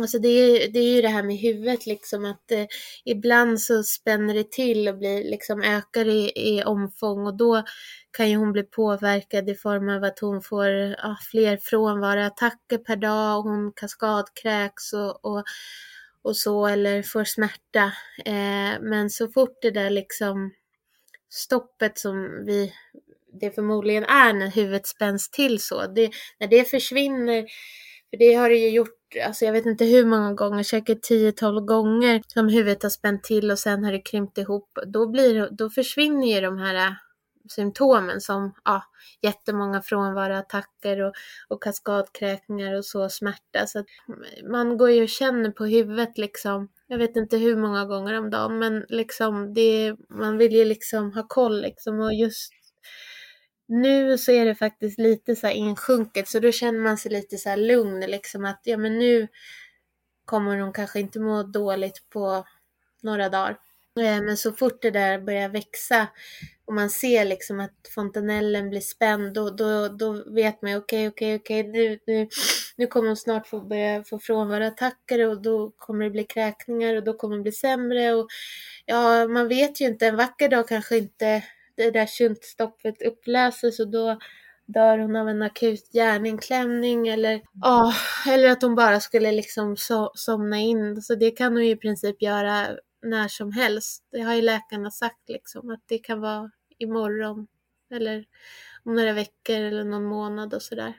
[0.01, 2.67] Alltså det är, det är ju det här med huvudet liksom att eh,
[3.05, 7.63] ibland så spänner det till och blir liksom ökar i, i omfång och då
[8.11, 12.97] kan ju hon bli påverkad i form av att hon får ja, fler frånvaroattacker per
[12.97, 15.45] dag och hon kaskadkräks och, och,
[16.23, 17.93] och så eller får smärta.
[18.25, 20.53] Eh, men så fort det där liksom
[21.29, 22.73] stoppet som vi
[23.41, 25.87] det förmodligen är när huvudet spänns till så.
[25.87, 26.11] Det,
[26.41, 27.43] när det försvinner,
[28.11, 31.61] för det har det ju gjort, alltså jag vet inte hur många gånger, säkert 10-12
[31.67, 34.79] gånger som huvudet har spänt till och sen har det krympt ihop.
[34.87, 36.93] Då, blir, då försvinner ju de här äh,
[37.49, 38.83] symptomen som ja,
[39.23, 41.13] jättemånga frånvaroattacker och,
[41.49, 43.67] och kaskadkräkningar och så smärta.
[43.67, 43.87] Så att
[44.51, 46.69] man går ju och känner på huvudet liksom.
[46.87, 51.13] Jag vet inte hur många gånger om dagen men liksom det, man vill ju liksom
[51.13, 52.53] ha koll liksom och just
[53.69, 57.37] nu så är det faktiskt lite så här insjunket så då känner man sig lite
[57.37, 59.29] så här lugn liksom att ja men nu
[60.25, 62.45] kommer hon kanske inte må dåligt på
[63.03, 63.59] några dagar.
[64.01, 66.07] Eh, men så fort det där börjar växa
[66.65, 71.37] och man ser liksom att fontanellen blir spänd då, då, då vet man okej, okej,
[71.37, 72.29] okej, nu, nu,
[72.77, 77.05] nu kommer hon snart få börja få frånvaroattacker och då kommer det bli kräkningar och
[77.05, 78.29] då kommer det bli sämre och
[78.87, 81.43] ja, man vet ju inte, en vacker dag kanske inte
[81.77, 84.19] det där shuntstoppet upplöses och då
[84.67, 87.93] dör hon av en akut hjärninklämning eller, ja,
[88.29, 91.03] eller att hon bara skulle liksom so somna in.
[91.03, 92.67] Så det kan hon ju i princip göra
[93.03, 94.05] när som helst.
[94.13, 97.47] Det har ju läkarna sagt liksom att det kan vara imorgon
[97.91, 98.25] eller
[98.85, 100.95] om några veckor eller någon månad och sådär.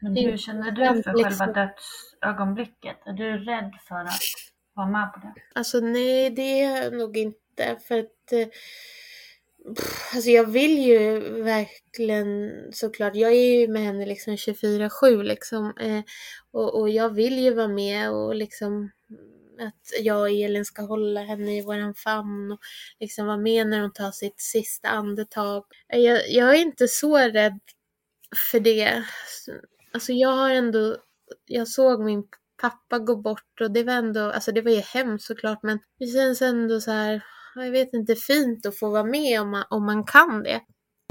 [0.00, 2.96] Men hur känner du för själva dödsögonblicket?
[3.06, 4.20] Är du rädd för att
[4.74, 5.34] vara med på det?
[5.54, 8.32] Alltså nej, det är jag nog inte för att
[9.64, 15.72] Pff, Alltså jag vill ju verkligen såklart, jag är ju med henne liksom 24-7 liksom
[15.80, 16.02] eh,
[16.52, 18.90] och, och jag vill ju vara med och liksom
[19.60, 22.60] att jag och Elin ska hålla henne i våran famn och
[23.00, 25.64] liksom vara med när hon tar sitt sista andetag.
[25.92, 27.60] Eh, jag, jag är inte så rädd
[28.50, 28.88] för det.
[28.96, 29.52] Alltså,
[29.92, 30.96] alltså jag har ändå,
[31.46, 32.24] jag såg min
[32.62, 36.06] pappa gå bort och det var ändå, alltså det var ju hemskt såklart men det
[36.06, 37.22] känns ändå så här,
[37.54, 40.60] jag vet inte, fint att få vara med om man, om man kan det.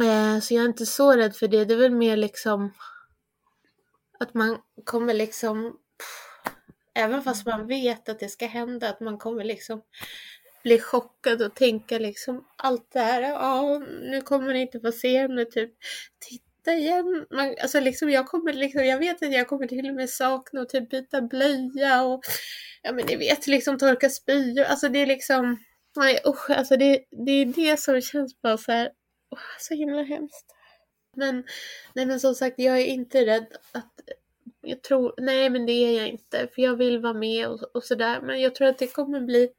[0.03, 2.73] Eh, så jag är inte så rädd för det, det är väl mer liksom
[4.19, 5.79] att man kommer liksom
[6.95, 9.81] Även fast man vet att det ska hända, att man kommer liksom
[10.63, 15.17] bli chockad och tänka liksom allt det här, ja nu kommer ni inte få se
[15.17, 15.71] henne typ
[16.29, 17.25] titta igen.
[17.31, 20.61] Man, alltså liksom jag kommer liksom, jag vet att jag kommer till och med sakna
[20.61, 22.23] och typ byta blöja och
[22.81, 25.57] ja men ni vet liksom torka spyor, alltså det är liksom,
[25.95, 28.91] nej usch, alltså det, det är det som känns bara så här,
[29.29, 30.45] oh, så himla hemskt.
[31.15, 31.43] Men,
[31.93, 33.93] nej men som sagt, jag är inte rädd att
[34.61, 37.83] jag tror, nej men det är jag inte för jag vill vara med och, och
[37.83, 39.49] sådär men jag tror att det kommer bli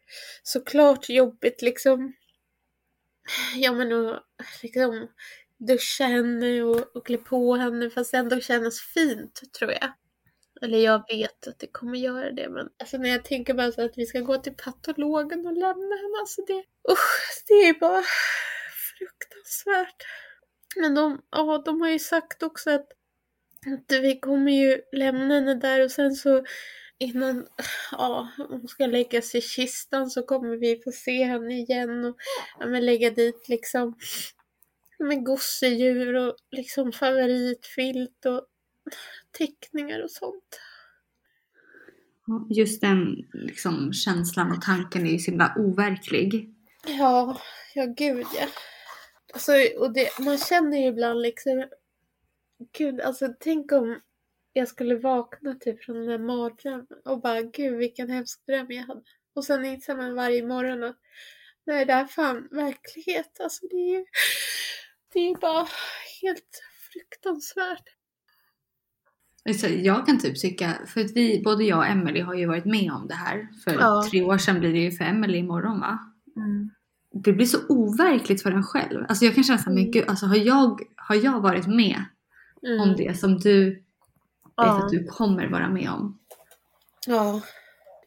[0.42, 2.12] såklart jobbigt liksom.
[3.56, 4.20] Ja men och
[4.62, 5.08] liksom
[5.58, 9.92] duscha henne och, och klä på henne fast det ändå kännas fint tror jag.
[10.64, 13.84] Eller jag vet att det kommer göra det men alltså när jag tänker bara så
[13.84, 18.02] att vi ska gå till patologen och lämna henne alltså det, usch, det är bara
[18.98, 20.06] fruktansvärt.
[20.76, 22.88] Men de, ja, de har ju sagt också att
[23.66, 26.44] att vi kommer ju lämna henne där och sen så
[26.98, 27.46] innan
[27.92, 32.16] ja, hon ska läggas i kistan så kommer vi få se henne igen och
[32.60, 33.96] ja, men lägga dit liksom
[34.98, 38.46] med gosedjur och liksom favoritfilt och
[39.38, 40.60] teckningar och sånt.
[42.50, 46.54] Just den liksom, känslan och tanken är ju så himla overklig.
[46.86, 47.40] Ja,
[47.74, 48.46] ja gud ja.
[49.32, 51.68] Alltså, och det, man känner ju ibland liksom
[52.72, 54.00] Gud, alltså tänk om
[54.52, 58.82] jag skulle vakna typ från den där mardrömmen och bara gud vilken hemsk dröm jag
[58.82, 59.02] hade.
[59.34, 60.98] Och sen inser man varje morgon att
[61.64, 63.40] nej det är fan verklighet.
[63.40, 64.04] Alltså det är ju
[65.12, 65.68] det är bara
[66.22, 66.62] helt
[66.92, 67.93] fruktansvärt.
[69.82, 72.92] Jag kan typ tycka, för att vi, både jag och Emelie har ju varit med
[72.92, 73.48] om det här.
[73.64, 74.04] För Ja.
[74.10, 75.98] tre år sedan blir det ju för Emelie imorgon va?
[76.36, 76.70] Mm.
[77.12, 79.04] Det blir så overkligt för en själv.
[79.08, 79.90] Alltså jag kan känna såhär, men Mm.
[79.90, 82.04] gud, alltså har jag, har jag varit med
[82.66, 82.80] Mm.
[82.80, 83.80] om det som du vet
[84.56, 84.84] Ja.
[84.84, 86.18] att du kommer vara med om?
[87.06, 87.40] Ja.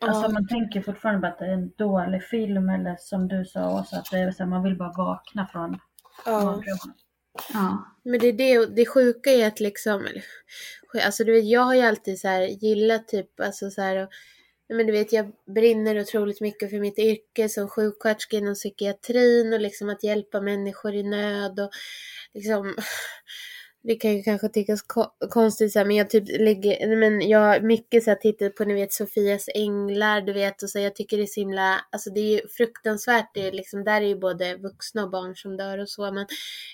[0.02, 3.80] Alltså man tänker fortfarande bara att det är en dålig film eller som du sa
[3.80, 5.80] också att det är så här, man vill bara vakna från
[6.26, 6.62] ja.
[7.54, 7.86] Ja.
[8.04, 10.04] Men det är det, det sjuka är att liksom,
[11.04, 14.10] alltså du vet jag har ju alltid så här gillat typ, alltså så här, och,
[14.70, 19.60] men du vet jag brinner otroligt mycket för mitt yrke som sjuksköterska inom psykiatrin och
[19.60, 21.70] liksom att hjälpa människor i nöd och
[22.34, 22.76] liksom
[23.84, 27.40] det kan ju kanske tyckas ko- konstigt så här, men jag typ lägger, men jag
[27.40, 30.96] har mycket så här tittat på ni vet Sofias änglar, du vet och så jag
[30.96, 34.06] tycker det är så himla, alltså det är ju fruktansvärt, det är liksom, där är
[34.06, 36.26] ju både vuxna och barn som dör och så, men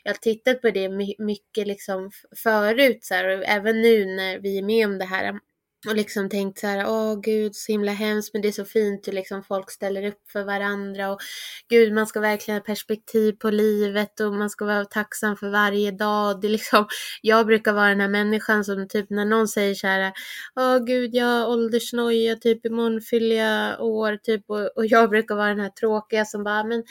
[0.03, 0.89] jag har tittat på det
[1.19, 2.11] mycket liksom
[2.43, 5.39] förut så här, och även nu när vi är med om det här
[5.87, 9.07] och liksom tänkt så här, åh gud så himla hemskt men det är så fint
[9.07, 11.19] hur liksom folk ställer upp för varandra och
[11.69, 15.91] gud man ska verkligen ha perspektiv på livet och man ska vara tacksam för varje
[15.91, 16.41] dag.
[16.41, 16.87] Det är liksom,
[17.21, 20.13] jag brukar vara den här människan som typ när någon säger så här,
[20.55, 25.35] åh gud jag har åldersnoja, typ imorgon fyller jag år typ och, och jag brukar
[25.35, 26.83] vara den här tråkiga som bara, men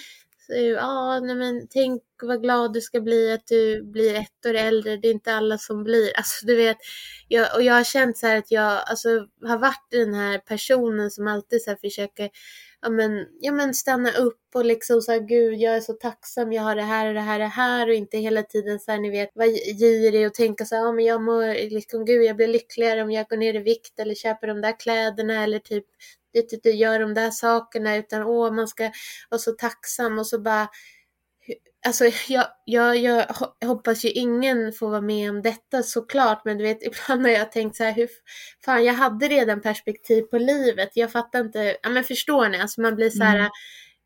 [0.53, 4.96] så, nej men tänk vad glad du ska bli att du blir ett år äldre.
[4.96, 6.16] Det är inte alla som blir.
[6.16, 6.76] Alltså du vet,
[7.28, 9.09] jag, och jag har känt så här att jag alltså,
[9.42, 12.30] har varit den här personen som alltid så här försöker
[12.82, 16.53] ja, men, ja, men stanna upp och liksom så här, gud jag är så tacksam,
[16.53, 18.92] jag har det här och det här och det här och inte hela tiden så
[18.92, 19.48] här, ni vet, vara
[19.78, 23.11] girig och tänka så här, ja men jag mår, liksom gud jag blir lyckligare om
[23.11, 25.84] jag går ner i vikt eller köper de där kläderna eller typ
[26.33, 28.91] det, det, det, gör de där sakerna utan åh man ska
[29.30, 30.68] vara så tacksam och så bara
[31.87, 36.59] Alltså jag, jag, jag ho- hoppas ju ingen får vara med om detta såklart men
[36.59, 38.09] du vet ibland har jag tänkt så här hur
[38.64, 40.91] fan jag hade redan perspektiv på livet.
[40.95, 42.59] Jag fattar inte, ja men förstår ni?
[42.61, 43.51] Alltså man blir så här Mm.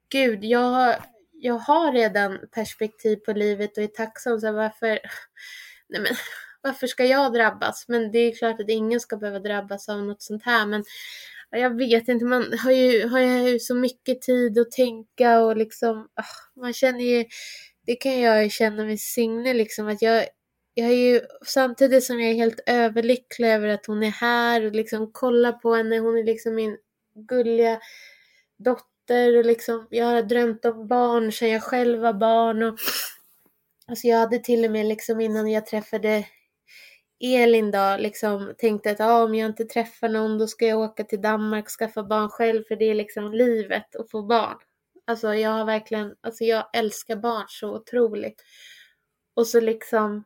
[0.08, 0.96] gud jag,
[1.32, 4.40] jag har redan perspektiv på livet och är tacksam.
[4.40, 4.88] Så varför,
[5.88, 6.14] nej men,
[6.62, 7.84] varför ska jag drabbas?
[7.88, 10.66] Men det är klart att ingen ska behöva drabbas av något sånt här.
[10.66, 10.84] Men
[11.50, 16.08] jag vet inte, man har ju, har ju så mycket tid att tänka och liksom,
[16.14, 17.24] ah, man känner ju,
[17.86, 20.26] det kan jag känna med Signe liksom, att jag,
[20.74, 24.72] jag är ju samtidigt som jag är helt överlycklig över att hon är här och
[24.72, 26.76] liksom kollar på henne, hon är liksom min
[27.28, 27.80] gulliga
[28.58, 32.78] dotter och liksom, jag har drömt om barn sedan jag själv var barn och
[33.86, 36.24] alltså jag hade till och med liksom innan jag träffade
[37.20, 41.04] Elin då liksom tänkte att ah, om jag inte träffar någon då ska jag åka
[41.04, 44.56] till Danmark och skaffa barn själv för det är liksom livet att få barn.
[45.06, 48.42] Alltså jag har verkligen, alltså jag älskar barn så otroligt.
[49.34, 50.24] Och så liksom,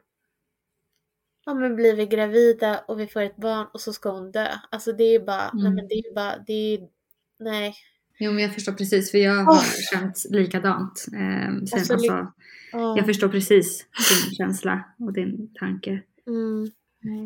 [1.46, 4.48] ja men blir vi gravida och vi får ett barn och så ska hon dö.
[4.70, 5.64] Alltså det är bara, mm.
[5.64, 6.88] nej men det är bara, det är,
[7.38, 7.74] nej.
[8.18, 9.64] Jo men jag förstår precis för jag har oh.
[9.92, 11.06] känt likadant.
[11.12, 12.32] Eh, sen, alltså, alltså,
[12.72, 12.94] oh.
[12.96, 16.02] Jag förstår precis din känsla och din tanke.
[16.26, 16.70] Mm.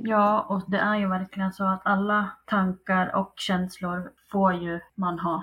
[0.04, 5.18] Ja, och det är ju verkligen så att alla tankar och känslor får ju man
[5.18, 5.42] ha.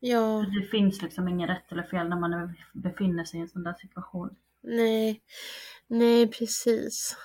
[0.00, 0.44] Ja.
[0.54, 3.74] Det finns liksom inget rätt eller fel när man befinner sig i en sån där
[3.74, 4.36] situation.
[4.62, 5.22] Nej,
[5.86, 7.16] nej precis.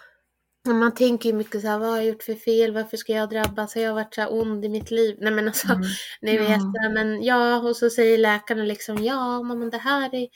[0.65, 2.73] Man tänker ju mycket så här, vad har jag gjort för fel?
[2.73, 3.75] Varför ska jag drabbas?
[3.75, 5.17] Har jag varit så här ond i mitt liv?
[5.21, 5.83] Nej men alltså, mm.
[6.21, 6.89] ni vet, ja.
[6.89, 10.27] men ja, och så säger läkarna liksom, ja men det här är,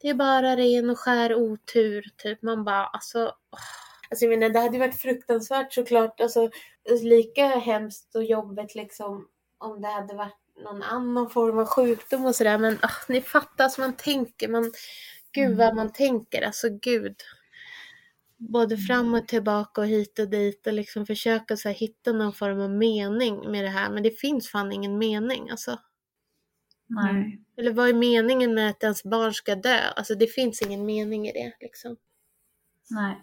[0.00, 2.42] det är bara ren och skär otur, typ.
[2.42, 6.20] Man bara, alltså, oh Alltså jag menar, det hade varit fruktansvärt såklart.
[6.20, 6.50] Alltså,
[7.02, 9.28] lika hemskt och jobbigt liksom
[9.58, 12.58] om det hade varit någon annan form av sjukdom och sådär.
[12.58, 14.72] Men oh, ni fattar, alltså man tänker, man,
[15.32, 17.16] gud vad man tänker, alltså gud.
[18.36, 22.32] Både fram och tillbaka och hit och dit och liksom försöka så här, hitta någon
[22.32, 23.90] form av mening med det här.
[23.90, 25.78] Men det finns fan ingen mening alltså.
[26.86, 27.40] Nej.
[27.56, 29.80] Eller vad är meningen med att ens barn ska dö?
[29.96, 31.96] Alltså det finns ingen mening i det liksom.
[32.90, 33.22] Nej.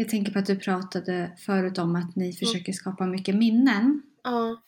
[0.00, 4.02] Jag tänker på att du pratade förut om att ni försöker skapa mycket minnen.
[4.24, 4.62] Ja.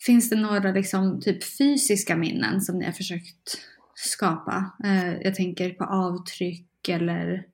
[0.00, 3.58] Finns det några liksom, typ fysiska minnen som ni har försökt
[3.94, 4.72] skapa?
[4.84, 7.44] Eh, jag tänker på avtryck eller...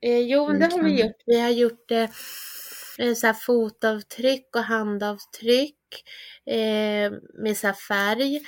[0.00, 1.22] Eh, jo, det har vi gjort.
[1.26, 6.04] Vi har gjort eh, så fotavtryck och handavtryck
[6.46, 8.40] eh, med så färg.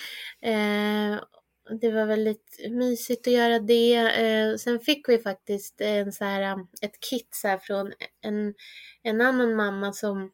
[1.81, 3.95] Det var väldigt mysigt att göra det.
[3.95, 8.55] Eh, sen fick vi faktiskt en så här, um, ett kit så här från en,
[9.03, 10.31] en annan mamma som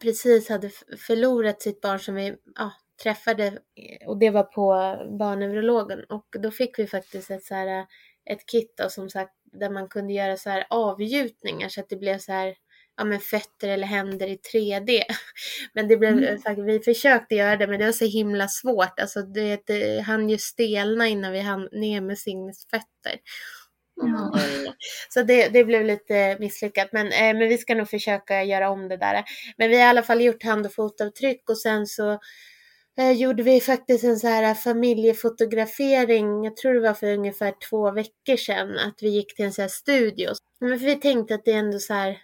[0.00, 0.70] precis hade
[1.06, 6.50] förlorat sitt barn som vi ja, träffade eh, och det var på barnneurologen och då
[6.50, 7.86] fick vi faktiskt ett, så här,
[8.30, 11.96] ett kit då, som sagt där man kunde göra så här avgjutningar så att det
[11.96, 12.54] blev så här
[12.96, 15.02] ja, men fötter eller händer i 3D.
[15.72, 16.66] Men det blev, mm.
[16.66, 19.00] vi försökte göra det men det var så himla svårt.
[19.00, 23.20] Alltså det, det hann ju stelna innan vi hann ner med Signes fötter.
[24.02, 24.72] Mm.
[25.08, 26.88] Så det, det blev lite misslyckat.
[26.92, 29.24] Men, eh, men vi ska nog försöka göra om det där.
[29.58, 32.18] Men vi har i alla fall gjort hand och fotavtryck och sen så
[32.98, 36.44] eh, gjorde vi faktiskt en så här familjefotografering.
[36.44, 38.78] Jag tror det var för ungefär två veckor sedan.
[38.78, 40.30] Att vi gick till en så här studio.
[40.60, 42.18] Men för vi tänkte att det är ändå så här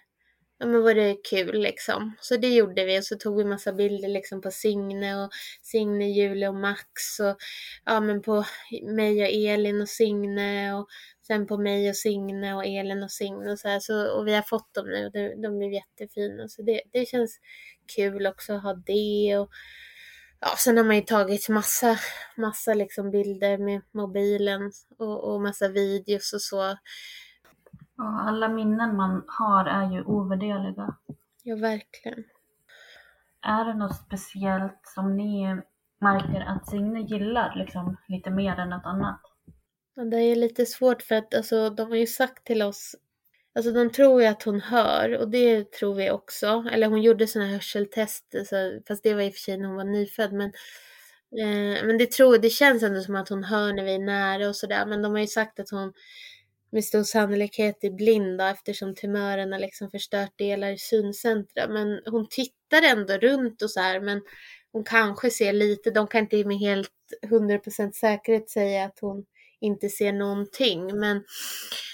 [0.59, 2.15] ja men var det kul liksom.
[2.21, 5.29] Så det gjorde vi och så tog vi massa bilder liksom på Signe och
[5.61, 7.37] Signe, Julie och Max och
[7.85, 8.45] ja men på
[8.83, 10.87] mig och Elin och Signe och
[11.27, 13.79] sen på mig och Signe och Elin och Signe och så här.
[13.79, 17.05] Så, och vi har fått dem nu och de, de är jättefina så det, det
[17.05, 17.39] känns
[17.95, 19.49] kul också att ha det och
[20.39, 21.99] ja, sen har man ju tagit massa,
[22.37, 26.77] massa liksom bilder med mobilen och, och massa videos och så.
[27.97, 30.95] Och alla minnen man har är ju ovärderliga.
[31.43, 32.23] Ja, verkligen.
[33.41, 35.61] Är det något speciellt som ni
[35.99, 39.19] märker att Signe gillar liksom lite mer än något annat?
[39.95, 42.95] Ja, det är lite svårt för att alltså, de har ju sagt till oss
[43.55, 46.65] Alltså de tror ju att hon hör och det tror vi också.
[46.71, 48.55] Eller hon gjorde sådana hörseltest, alltså,
[48.87, 50.33] fast det var i och för sig när hon var nyfödd.
[50.33, 50.49] Men,
[51.39, 54.49] eh, men det, tror, det känns ändå som att hon hör när vi är nära
[54.49, 54.85] och sådär.
[54.85, 55.93] Men de har ju sagt att hon
[56.73, 61.67] med stor sannolikhet är blind eftersom tumören har liksom förstört delar i syncentra.
[61.67, 64.21] Men hon tittar ändå runt och så här, men
[64.71, 65.91] hon kanske ser lite.
[65.91, 66.91] De kan inte med helt
[67.25, 69.25] 100% säkerhet säga att hon
[69.61, 70.99] inte ser någonting.
[70.99, 71.23] Men,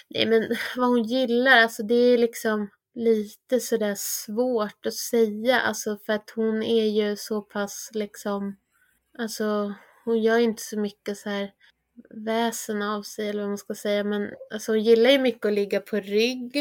[0.09, 5.59] nej, men vad hon gillar, alltså det är liksom lite sådär svårt att säga.
[5.59, 8.57] Alltså för att hon är ju så pass liksom,
[9.17, 9.73] alltså
[10.05, 11.51] hon gör inte så mycket så här
[12.09, 14.03] väsen av sig eller vad man ska säga.
[14.03, 16.57] Men alltså hon gillar ju mycket att ligga på rygg.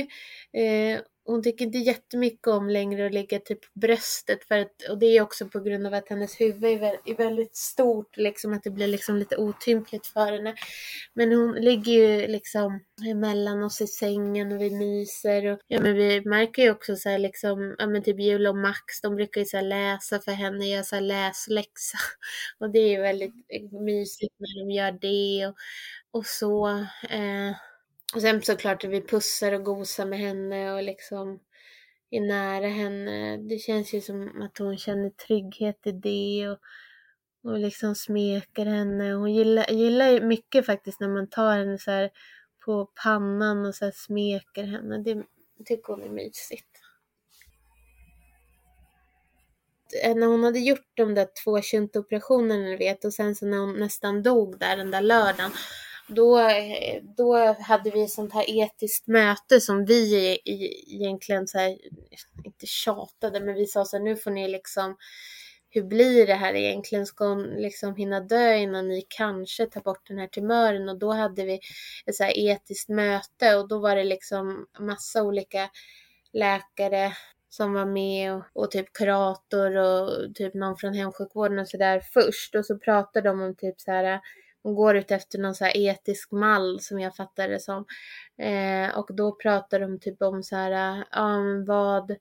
[0.52, 4.98] Eh, hon tycker inte jättemycket om längre att ligga typ på bröstet för att, och
[4.98, 8.70] det är också på grund av att hennes huvud är, väldigt stort, liksom att det
[8.70, 10.54] blir liksom lite otympligt för henne.
[11.14, 15.94] Men hon ligger ju liksom emellan oss i sängen och vi myser och ja men
[15.94, 19.40] vi märker ju också så här liksom, ja men typ Jul och Max, de brukar
[19.40, 21.98] ju så läsa för henne, göra så här läsläxa
[22.60, 23.34] och det är ju väldigt
[23.72, 25.54] mysigt när de gör det och,
[26.10, 26.68] och så.
[27.10, 27.52] Eh,
[28.14, 31.40] och sen såklart att vi pussar och gosar med henne och liksom
[32.10, 33.36] är nära henne.
[33.36, 36.58] Det känns ju som att hon känner trygghet i det och,
[37.50, 39.12] och liksom smeker henne.
[39.12, 42.10] Hon gillar, gillar mycket faktiskt när man tar henne så här
[42.64, 44.98] på pannan och så här smeker henne.
[44.98, 45.24] Det
[45.64, 46.68] tycker hon är mysigt.
[50.04, 53.58] Eh, när hon hade gjort de där två köntoperationerna, ni vet, och sen så när
[53.58, 55.50] hon nästan dog där den där lördagen
[56.08, 56.40] då,
[57.16, 60.38] då hade vi ett sånt här etiskt möte som vi
[60.86, 61.78] egentligen så här,
[62.44, 64.96] inte tjatade, men vi sa så här, nu får ni liksom,
[65.70, 67.06] hur blir det här egentligen?
[67.06, 70.88] Ska hon liksom hinna dö innan ni kanske tar bort den här tumören?
[70.88, 71.60] Och då hade vi
[72.06, 75.70] ett så här etiskt möte och då var det liksom massa olika
[76.32, 77.12] läkare
[77.48, 82.54] som var med och, och, typ kurator och typ någon från hemsjukvården och sådär först.
[82.54, 84.20] Och så pratade de om typ så här
[84.68, 87.84] hon går ut efter någon så här etisk mall som jag fattar det som.
[88.38, 92.16] Eh, och då pratar de typ om så här, um, vad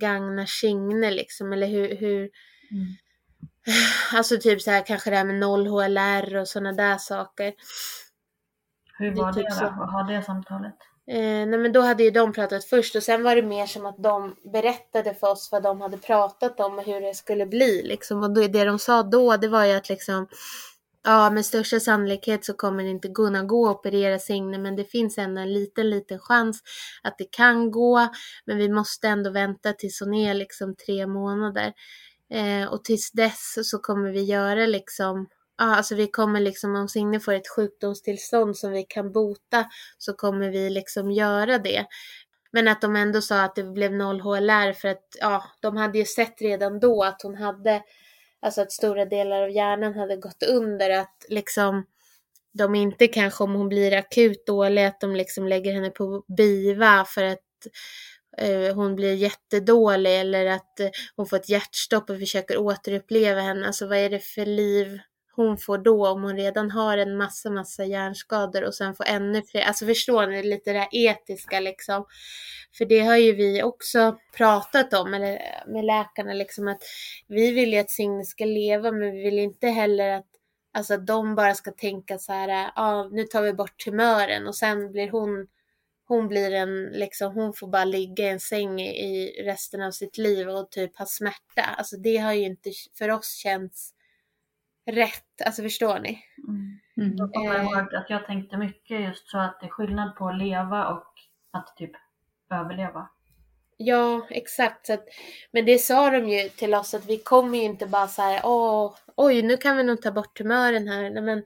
[0.00, 2.30] gagnar Signe liksom, eller hur, hur
[2.70, 2.86] mm.
[4.14, 7.54] Alltså typ så här kanske det här med noll HLR och sådana där saker.
[8.98, 9.74] Hur var det, det typ då?
[9.78, 10.76] Vad har det samtalet?
[11.06, 13.86] Eh, nej men då hade ju de pratat först och sen var det mer som
[13.86, 17.82] att de berättade för oss vad de hade pratat om och hur det skulle bli
[17.82, 18.22] liksom.
[18.22, 20.26] Och det de sa då det var ju att liksom
[21.02, 24.84] Ja, med största sannolikhet så kommer det inte kunna gå att operera Signe, men det
[24.84, 26.62] finns ändå en liten, liten chans
[27.02, 28.08] att det kan gå.
[28.44, 31.72] Men vi måste ändå vänta tills hon är liksom tre månader.
[32.30, 35.28] Eh, och tills dess så kommer vi göra liksom
[35.58, 39.64] Ja, alltså vi kommer liksom, om Signe får ett sjukdomstillstånd som vi kan bota
[39.98, 41.86] så kommer vi liksom göra det.
[42.52, 45.98] Men att de ändå sa att det blev noll HLR för att ja, de hade
[45.98, 47.82] ju sett redan då att hon hade
[48.42, 51.86] alltså att stora delar av hjärnan hade gått under, att liksom
[52.52, 57.04] de inte kanske om hon blir akut dålig, att de liksom lägger henne på BIVA
[57.04, 57.38] för att
[58.38, 63.66] eh, hon blir jättedålig eller att eh, hon får ett hjärtstopp och försöker återuppleva henne.
[63.66, 65.00] Alltså vad är det för liv
[65.40, 69.42] hon får då om hon redan har en massa, massa hjärnskador och sen får ännu
[69.42, 69.62] fler.
[69.62, 72.04] Alltså förstår ni lite det här etiska liksom.
[72.78, 76.82] För det har ju vi också pratat om eller, med läkarna liksom att
[77.28, 80.26] vi vill ju att Signe ska leva men vi vill inte heller att
[80.72, 84.46] Alltså att de bara ska tänka så här, ja ah, nu tar vi bort tumören
[84.46, 85.46] och sen blir hon
[86.10, 90.18] hon blir en, liksom, hon får bara ligga i en säng i resten av sitt
[90.18, 91.62] liv och typ ha smärta.
[91.62, 93.94] Alltså det har ju inte för oss känts
[94.86, 95.42] rätt.
[95.46, 96.22] Alltså förstår ni?
[96.48, 96.78] Mm.
[96.96, 97.16] Mm.
[97.16, 100.38] Jag kommer ihåg att jag tänkte mycket just så att det är skillnad på att
[100.38, 101.12] leva och
[101.50, 101.92] att typ
[102.50, 103.08] överleva.
[103.76, 104.86] Ja, exakt.
[104.86, 105.04] Så att,
[105.50, 108.40] men det sa de ju till oss att vi kommer ju inte bara så här,
[108.44, 111.10] åh, oj, nu kan vi nog ta bort tumören här.
[111.10, 111.44] Nej, men,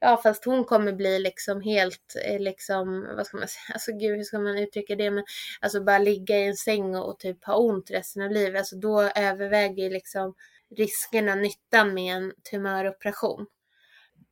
[0.00, 4.16] ja, fast hon kommer bli liksom helt, eh, liksom, vad ska man säga, alltså gud,
[4.16, 5.10] hur ska man uttrycka det?
[5.10, 5.24] Men
[5.60, 8.58] alltså bara ligga i en säng och, och typ ha ont resten av livet.
[8.58, 10.34] Alltså då överväger liksom
[10.76, 13.46] riskerna, nyttan med en tumöroperation.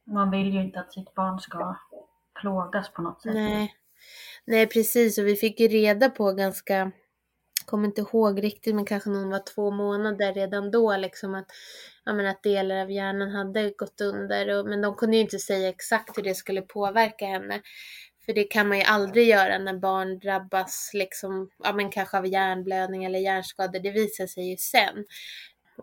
[0.05, 1.77] Man vill ju inte att sitt barn ska
[2.41, 3.35] plågas på något sätt.
[3.35, 3.75] Nej,
[4.45, 6.93] Nej precis och vi fick ju reda på ganska,
[7.67, 11.47] kommer inte ihåg riktigt men kanske någon var två månader redan då liksom att,
[12.05, 15.39] ja, men att delar av hjärnan hade gått under och, men de kunde ju inte
[15.39, 17.61] säga exakt hur det skulle påverka henne.
[18.27, 22.27] För det kan man ju aldrig göra när barn drabbas liksom, ja men kanske av
[22.27, 23.81] hjärnblödning eller hjärnskador.
[23.81, 25.05] Det visar sig ju sen.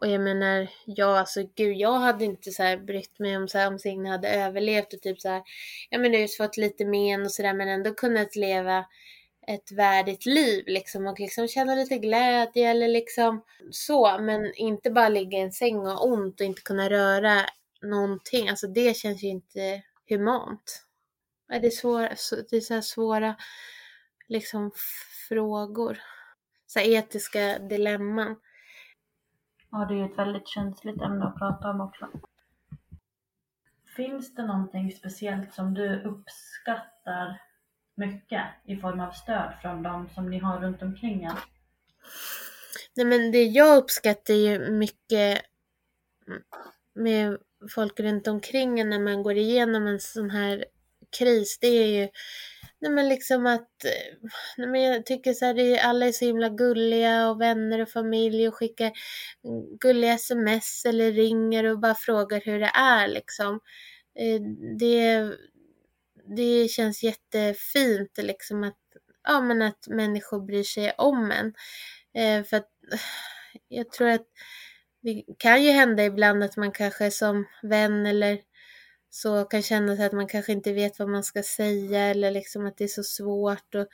[0.01, 3.57] Och jag menar, jag alltså gud, jag hade inte så här brytt mig om, så
[3.57, 5.43] här, om Signe hade överlevt och typ så här,
[5.89, 8.85] ja men just fått lite men och sådär men ändå kunnat leva
[9.47, 15.09] ett värdigt liv liksom och liksom känna lite glädje eller liksom så men inte bara
[15.09, 17.45] ligga i en säng och ha ont och inte kunna röra
[17.81, 18.49] någonting.
[18.49, 20.85] Alltså det känns ju inte humant.
[21.47, 22.09] Det är, svåra,
[22.49, 23.35] det är så här svåra
[24.27, 24.71] liksom
[25.29, 25.99] frågor.
[26.67, 28.35] Så här etiska dilemman.
[29.71, 32.07] Ja, det är ju ett väldigt känsligt ämne att prata om också.
[33.95, 37.41] Finns det någonting speciellt som du uppskattar
[37.95, 41.39] mycket i form av stöd från de som ni har runt omkring er?
[42.95, 45.41] Nej men det jag uppskattar ju mycket
[46.93, 47.37] med
[47.75, 50.65] folk runt omkring när man går igenom en sån här
[51.19, 52.09] kris, det är ju
[52.81, 56.11] Nej men liksom att, eh, nej men jag tycker så här, det är, alla är
[56.11, 58.91] så himla gulliga och vänner och familj och skickar
[59.79, 63.59] gulliga sms eller ringer och bara frågar hur det är liksom.
[64.19, 64.41] Eh,
[64.79, 65.31] det,
[66.37, 68.77] det känns jättefint liksom att,
[69.23, 71.53] ja men att människor bryr sig om en.
[72.23, 72.69] Eh, för att
[73.67, 74.25] jag tror att
[75.01, 78.39] det kan ju hända ibland att man kanske som vän eller
[79.09, 82.65] så kan känna sig att man kanske inte vet vad man ska säga eller liksom
[82.65, 83.87] att det är så svårt och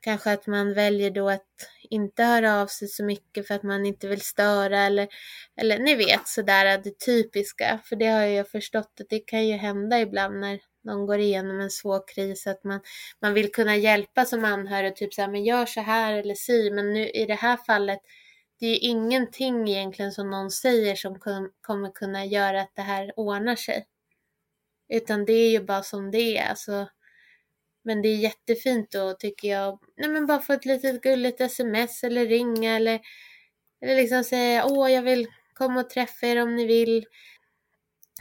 [0.00, 1.46] kanske att man väljer då att
[1.90, 5.08] inte höra av sig så mycket för att man inte vill störa eller,
[5.56, 7.80] eller ni vet sådär det typiska.
[7.84, 11.60] För det har jag förstått att det kan ju hända ibland när någon går igenom
[11.60, 12.80] en svår kris att man,
[13.20, 16.92] man vill kunna hjälpa som anhörig, typ såhär, men gör så här eller si, men
[16.92, 18.00] nu i det här fallet
[18.60, 21.18] det är ju ingenting egentligen som någon säger som
[21.60, 23.86] kommer kunna göra att det här ordnar sig.
[24.92, 26.50] Utan det är ju bara som det är.
[26.50, 26.88] Alltså,
[27.84, 29.78] men det är jättefint då tycker jag.
[29.96, 33.00] Nej men bara få ett litet gulligt sms eller ringa eller,
[33.82, 37.04] eller liksom säga åh jag vill komma och träffa er om ni vill.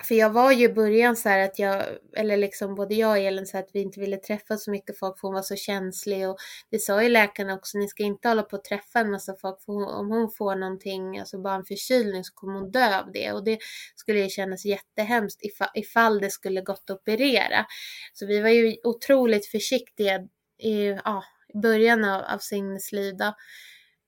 [0.04, 1.86] För jag var ju i början så här att jag,
[2.16, 5.20] eller liksom både jag och Elin så att vi inte ville träffa så mycket folk
[5.20, 6.38] för hon var så känslig och
[6.70, 9.62] det sa ju läkarna också, ni ska inte hålla på att träffa en massa folk
[9.62, 13.32] för om hon får någonting, alltså bara en förkylning så kommer hon dö av det
[13.32, 13.58] och det
[13.95, 17.66] skulle ju kännas jättehemskt ifall, ifall det skulle gått att operera.
[18.14, 20.20] Så vi var ju otroligt försiktiga
[20.64, 21.24] i, ja,
[21.54, 23.34] i början av, av Signes liv då.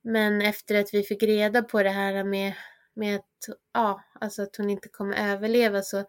[0.03, 2.53] Men efter att vi fick reda på det här med
[2.95, 6.05] med att, ja, alltså att hon inte kommer överleva så,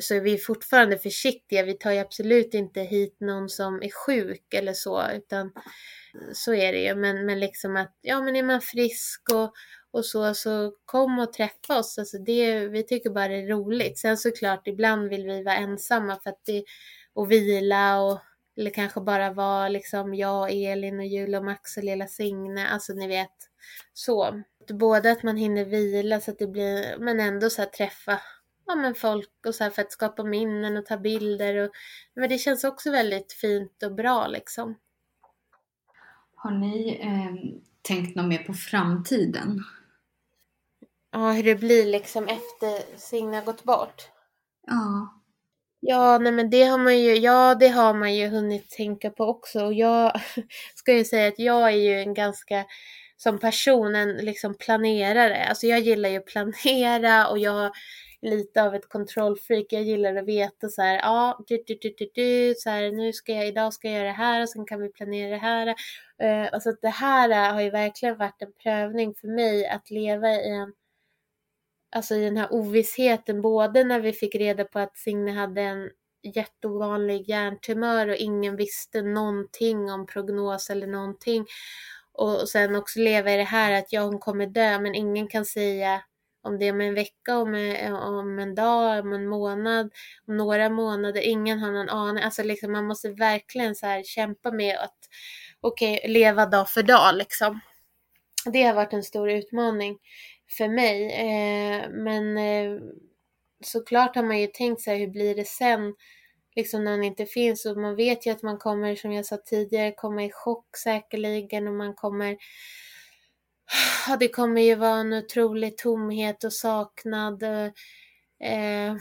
[0.00, 1.62] så är vi fortfarande försiktiga.
[1.62, 5.52] Vi tar ju absolut inte hit någon som är sjuk eller så, utan
[6.34, 6.94] så är det ju.
[6.94, 9.52] Men, men liksom att, ja men är man frisk och,
[9.90, 11.98] och så, så kom och träffa oss.
[11.98, 13.98] Alltså det, vi tycker bara det är roligt.
[13.98, 16.64] Sen såklart, ibland vill vi vara ensamma för att det,
[17.12, 18.20] och vila och
[18.56, 22.68] eller kanske bara vara liksom jag, Elin och Julia och Max och lilla Signe.
[22.68, 23.36] Alltså ni vet,
[23.92, 24.42] så.
[24.68, 28.20] Både att man hinner vila så att det blir, men ändå så träffa
[28.66, 31.56] ja, men folk och så för att skapa minnen och ta bilder.
[31.56, 31.70] Och,
[32.14, 34.78] men det känns också väldigt fint och bra liksom.
[36.34, 39.64] Har ni eh, tänkt något mer på framtiden?
[41.10, 44.02] Ja, hur det blir liksom efter Signe har gått bort.
[44.66, 45.18] Ja.
[45.80, 49.24] Ja, nej men det har man ju, ja det har man ju hunnit tänka på
[49.24, 49.64] också.
[49.64, 50.20] Och jag
[50.74, 52.64] ska ju säga att jag är ju en ganska
[53.22, 55.44] som person en liksom planerar planerare.
[55.44, 57.70] Alltså jag gillar ju att planera och jag har
[58.22, 59.66] lite av ett kontrollfreak.
[59.70, 63.32] Jag gillar att veta så här, ja, du, du, du, du, så här, nu ska
[63.32, 65.66] jag, idag ska jag göra det här och sen kan vi planera det här.
[66.22, 70.50] Uh, alltså det här har ju verkligen varit en prövning för mig att leva i
[70.50, 70.72] en
[71.94, 75.90] Alltså i den här ovissheten, både när vi fick reda på att Signe hade en
[76.22, 81.46] jätteovanlig hjärntumör och ingen visste någonting om prognos eller någonting.
[82.14, 85.44] Och sen också leva i det här att ja, hon kommer dö, men ingen kan
[85.44, 86.02] säga
[86.42, 89.90] om det är om en vecka, om en, om en dag, om en månad,
[90.26, 91.20] om några månader.
[91.20, 92.24] Ingen har någon aning.
[92.24, 94.98] Alltså liksom, man måste verkligen så här kämpa med att
[95.60, 97.60] okej, okay, leva dag för dag liksom.
[98.44, 99.98] Det har varit en stor utmaning
[100.56, 101.12] för mig.
[101.12, 102.80] Eh, men eh,
[103.64, 105.94] såklart har man ju tänkt sig hur blir det sen?
[106.56, 109.36] Liksom när han inte finns och man vet ju att man kommer, som jag sa
[109.36, 112.36] tidigare, komma i chock säkerligen och man kommer
[114.08, 117.42] Ja, det kommer ju vara en otrolig tomhet och saknad.
[118.42, 118.96] Eh,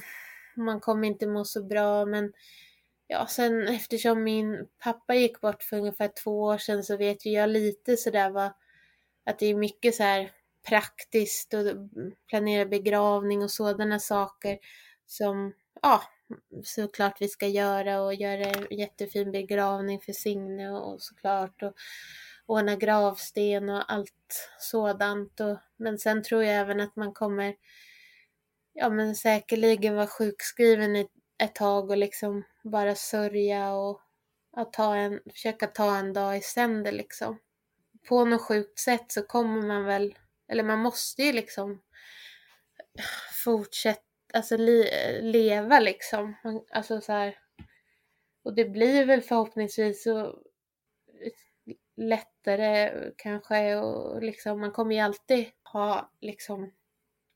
[0.55, 2.33] man kommer inte må så bra men
[3.07, 7.29] ja, sen eftersom min pappa gick bort för ungefär två år sedan så vet ju
[7.31, 8.51] jag lite sådär vad
[9.25, 10.31] att det är mycket så här
[10.67, 11.61] praktiskt och
[12.29, 14.57] planera begravning och sådana saker
[15.05, 16.01] som ja,
[16.63, 21.73] såklart vi ska göra och göra en jättefin begravning för Signe och, och såklart och
[22.45, 25.39] ordna gravsten och allt sådant.
[25.39, 27.55] Och, men sen tror jag även att man kommer
[28.73, 31.11] ja men säkerligen vara sjukskriven ett,
[31.43, 34.01] ett tag och liksom bara sörja och
[34.57, 37.39] att ta en, försöka ta en dag i sänder liksom.
[38.07, 40.17] På något sjukt sätt så kommer man väl,
[40.47, 41.82] eller man måste ju liksom
[43.43, 44.01] fortsätta,
[44.34, 44.89] alltså li,
[45.21, 46.36] leva liksom.
[46.71, 47.38] Alltså så här,
[48.43, 50.39] och det blir väl förhoppningsvis så
[51.97, 56.71] lättare kanske och liksom man kommer ju alltid ha liksom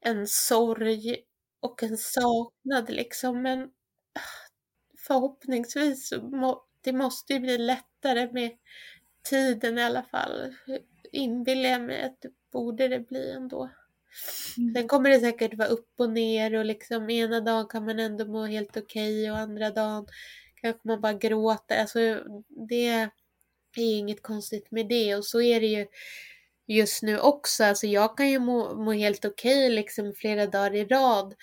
[0.01, 1.17] en sorg
[1.59, 3.63] och en saknad liksom men
[4.13, 4.49] ah,
[5.07, 8.51] förhoppningsvis så må, det måste ju bli lättare med
[9.29, 10.55] tiden i alla fall.
[11.11, 13.69] Inbillar jag mig att det borde det bli ändå.
[14.57, 14.73] Mm.
[14.73, 18.25] Sen kommer det säkert vara upp och ner och liksom ena dagen kan man ändå
[18.25, 20.05] må helt okej okay och andra dagen
[20.61, 21.81] kanske man bara gråter.
[21.81, 21.99] Alltså
[22.69, 23.09] det är
[23.77, 25.87] inget konstigt med det och så är det ju
[26.67, 27.63] just nu också.
[27.63, 31.35] Alltså jag kan ju må, må helt okej okay, liksom flera dagar i rad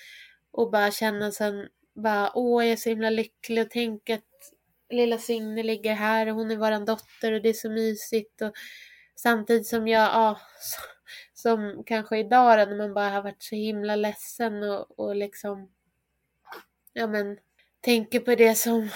[0.51, 4.23] och bara känna sen bara åh jag är så himla lycklig och tänka att
[4.91, 8.53] lilla Signe ligger här och hon är våran dotter och det är så mysigt och
[9.17, 10.41] samtidigt som jag, ja,
[11.43, 15.71] som kanske idag när man bara har varit så himla ledsen och, och liksom
[16.93, 17.39] ja men
[17.81, 18.89] tänker på det som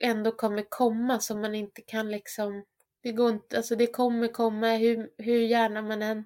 [0.00, 2.64] ändå kommer komma som man inte kan liksom
[3.00, 6.24] det går inte, alltså det kommer komma hur, hur gärna man än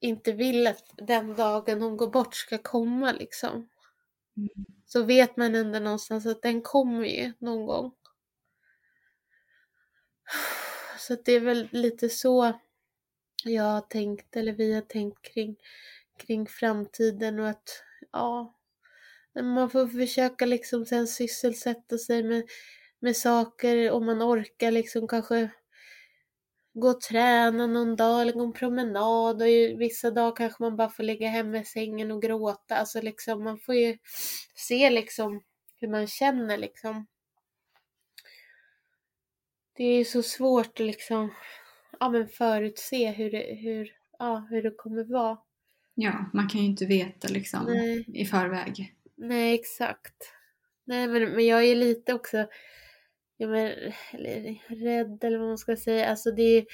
[0.00, 3.68] inte vill att den dagen hon går bort ska komma liksom.
[4.36, 4.66] Mm.
[4.86, 7.92] Så vet man ändå någonstans att den kommer ju någon gång.
[10.98, 12.52] Så det är väl lite så
[13.44, 15.56] jag har tänkt, eller vi har tänkt kring,
[16.18, 17.82] kring framtiden och att
[18.12, 18.54] ja,
[19.34, 22.42] man får försöka liksom sen sysselsätta sig med,
[23.00, 25.50] med saker om man orkar liksom kanske
[26.74, 29.48] gå och träna någon dag eller gå en promenad och
[29.80, 32.76] vissa dagar kanske man bara får ligga hemma i sängen och gråta.
[32.76, 33.98] Alltså liksom man får ju
[34.54, 35.42] se liksom
[35.80, 37.06] hur man känner liksom.
[39.76, 41.30] Det är ju så svårt liksom
[42.00, 45.38] ja, men förutse hur det, hur, ja, hur det kommer vara.
[45.94, 48.04] Ja, man kan ju inte veta liksom Nej.
[48.14, 48.94] i förväg.
[49.16, 50.34] Nej, exakt.
[50.84, 52.46] Nej, men, men jag är lite också
[53.40, 53.72] ja, men,
[54.12, 56.10] eller, rädd eller vad man ska säga.
[56.10, 56.66] Alltså det,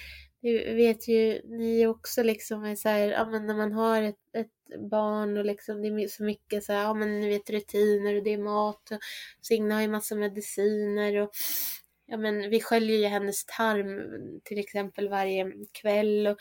[0.42, 4.90] det vet ju ni också liksom, så här, ja, men när man har ett, ett
[4.90, 8.22] barn och liksom det är så mycket så här, ja men ni vet rutiner och
[8.22, 8.98] det är mat och
[9.42, 11.30] Signe har ju massa mediciner och
[12.06, 16.36] ja men vi sköljer ju hennes tarm till exempel varje kväll och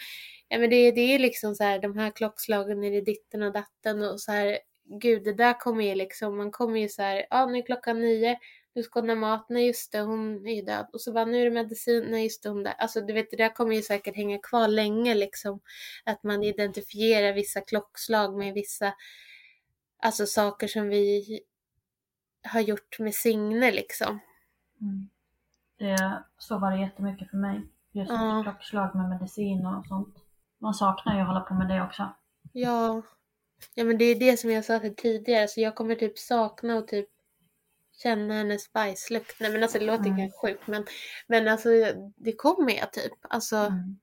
[0.48, 3.54] ja men det, det är liksom så här de här klockslagen är det ditten och
[3.54, 7.26] datten och så här gud det där kommer ju liksom, man kommer ju så här,
[7.30, 8.40] ja nu är klockan nio,
[8.74, 10.90] nu ska hon ha mat, nej just det, hon är ju död.
[10.94, 12.74] Och så bara, nu är det medicin, nej just det, hon där.
[12.78, 15.60] Alltså du vet, det där kommer ju säkert hänga kvar länge liksom.
[16.04, 18.94] Att man identifierar vissa klockslag med vissa,
[19.98, 21.40] alltså saker som vi
[22.44, 24.20] har gjort med Signe liksom.
[24.82, 25.10] Mm.
[25.78, 27.62] Det, så var det jättemycket för mig.
[27.92, 28.42] Just ja.
[28.44, 30.16] klockslag med medicin och sånt.
[30.62, 32.14] Man saknar ju att hålla på med det också.
[32.52, 33.02] Ja.
[33.74, 36.76] Ja men det är det som jag sa till tidigare, så jag kommer typ sakna
[36.76, 37.10] och typ
[38.04, 39.40] känna hennes bajslukt.
[39.40, 40.18] Nej men alltså det låter mm.
[40.18, 40.86] kanske sjukt men,
[41.28, 41.70] men alltså
[42.16, 43.14] det kommer jag typ.
[43.30, 43.98] Alltså mm.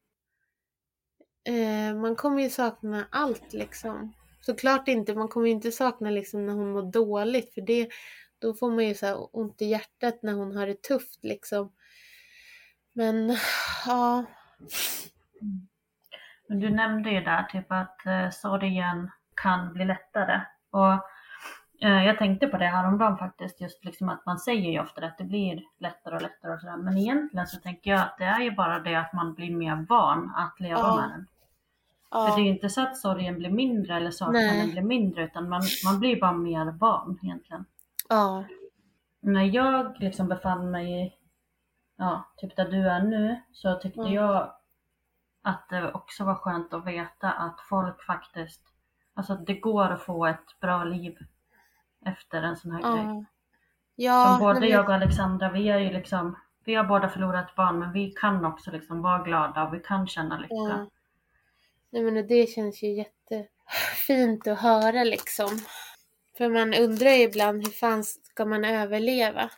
[1.44, 4.12] eh, man kommer ju sakna allt liksom.
[4.40, 7.88] Såklart inte, man kommer ju inte sakna liksom när hon mår dåligt för det
[8.42, 11.72] då får man ju så ont i hjärtat när hon har det tufft liksom.
[12.92, 13.36] Men
[13.86, 14.24] ja.
[16.48, 20.40] Men du nämnde ju där typ att eh, sorgen kan bli lättare.
[20.70, 20.92] Och
[21.86, 25.18] eh, jag tänkte på det häromdagen faktiskt, just liksom att man säger ju ofta att
[25.18, 26.76] det blir lättare och lättare och sådär.
[26.76, 29.86] Men egentligen så tänker jag att det är ju bara det att man blir mer
[29.88, 30.96] van att leva ja.
[31.00, 31.26] med den.
[32.10, 32.26] Ja.
[32.26, 35.48] För det är ju inte så att sorgen blir mindre eller saknaden blir mindre utan
[35.48, 37.64] man, man blir bara mer van egentligen.
[38.12, 38.44] Ja.
[39.20, 41.12] När jag liksom befann mig i,
[41.96, 44.12] ja, typ där du är nu så tyckte mm.
[44.12, 44.54] jag
[45.42, 48.62] att det också var skönt att veta att folk faktiskt,
[49.14, 51.18] alltså att det går att få ett bra liv
[52.06, 52.94] efter en sån här ja.
[52.94, 53.24] grej.
[53.94, 57.78] Ja, Som både jag och Alexandra, vi är ju liksom, vi har båda förlorat barn
[57.78, 60.54] men vi kan också liksom vara glada och vi kan känna lycka.
[60.54, 60.86] Ja.
[61.90, 65.48] Nej men det känns ju jättefint att höra liksom.
[66.36, 69.50] För man undrar ju ibland hur fan ska man överleva?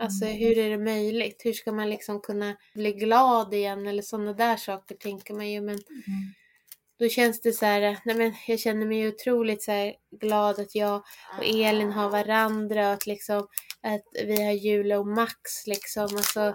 [0.00, 0.36] Alltså mm.
[0.38, 1.42] hur är det möjligt?
[1.44, 5.60] Hur ska man liksom kunna bli glad igen eller sådana där saker tänker man ju
[5.60, 6.34] men mm.
[6.98, 10.74] då känns det så här, nej men jag känner mig otroligt så här glad att
[10.74, 11.02] jag
[11.38, 13.48] och Elin har varandra och att liksom
[13.82, 16.02] att vi har Julia och Max liksom.
[16.02, 16.54] Alltså,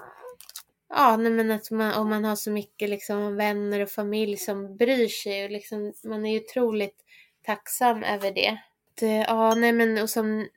[0.89, 4.78] ja, nej men att man, och man har så mycket liksom vänner och familj som
[4.78, 6.97] bryr sig och liksom man är ju otroligt
[7.45, 8.57] tacksam över det.
[9.02, 10.48] Eh, ja, nej men och som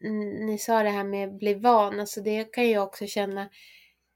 [0.47, 3.49] ni sa det här med att bli van, alltså det kan jag också känna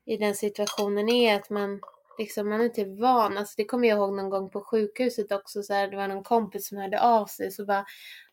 [0.07, 1.81] i den situationen är att man
[2.21, 3.39] liksom, man är inte van.
[3.39, 6.25] Alltså det kommer jag ihåg någon gång på sjukhuset också, så här, det var någon
[6.25, 7.85] kompis som hörde av sig så bara,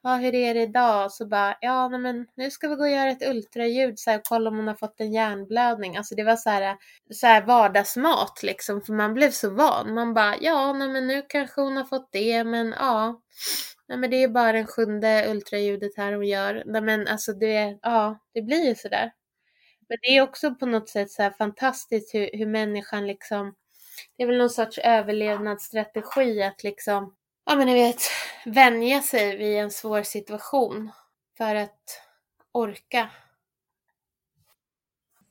[0.04, 1.12] ja hur är det idag?
[1.12, 4.18] Så bara, ja nej, men nu ska vi gå och göra ett ultraljud så här,
[4.18, 5.98] och kolla om hon har fått en hjärnblödning.
[5.98, 6.78] Alltså det var så här,
[7.14, 9.94] så här vardagsmat liksom, för man blev så van.
[9.94, 13.22] Man bara, ja nej men nu kanske hon har fått det, men ja.
[13.90, 16.64] Nej men det är bara den sjunde ultraljudet här hon gör.
[16.66, 19.12] Nej men alltså det, ja, det blir ju sådär.
[19.90, 23.56] Men det är också på något sätt så här fantastiskt hur, hur människan liksom,
[24.18, 27.16] det är väl någon sorts överlevnadsstrategi att liksom,
[27.46, 28.02] ja men ni vet,
[28.46, 30.92] vänja sig vid en svår situation
[31.38, 32.02] för att
[32.52, 33.10] orka.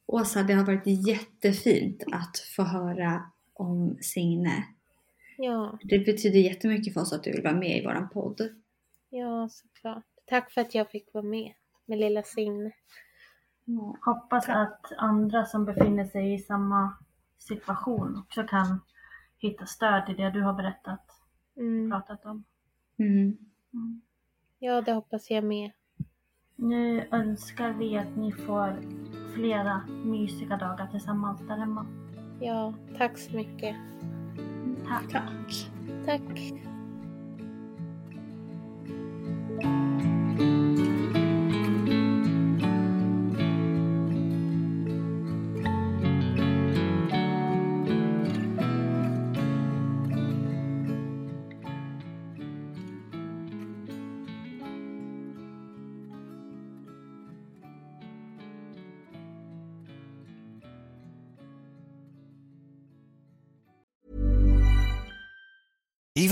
[0.06, 4.64] Åsa, det har varit jättefint att få höra om Signe.
[5.38, 5.78] Ja.
[5.82, 8.40] Det betyder jättemycket för oss att du vill vara med i våran podd.
[9.10, 10.04] Ja, såklart.
[10.26, 11.52] Tack för att jag fick vara med
[11.86, 12.70] med lilla Signe.
[13.64, 13.96] Ja.
[14.00, 16.96] Hoppas att andra som befinner sig i samma
[17.38, 18.80] situation också kan
[19.38, 21.00] hitta stöd i det du har berättat
[21.56, 21.90] Mm.
[21.90, 22.44] pratat om.
[22.98, 23.36] Mm.
[23.72, 24.00] Mm.
[24.58, 25.70] Ja, det hoppas jag med.
[26.56, 28.76] Nu önskar vi att ni får
[29.34, 31.86] flera mysiga dagar tillsammans där hemma.
[32.40, 33.76] Ja, tack så mycket.
[34.88, 35.08] Tack.
[35.08, 35.32] Tack.
[36.06, 36.75] Tack.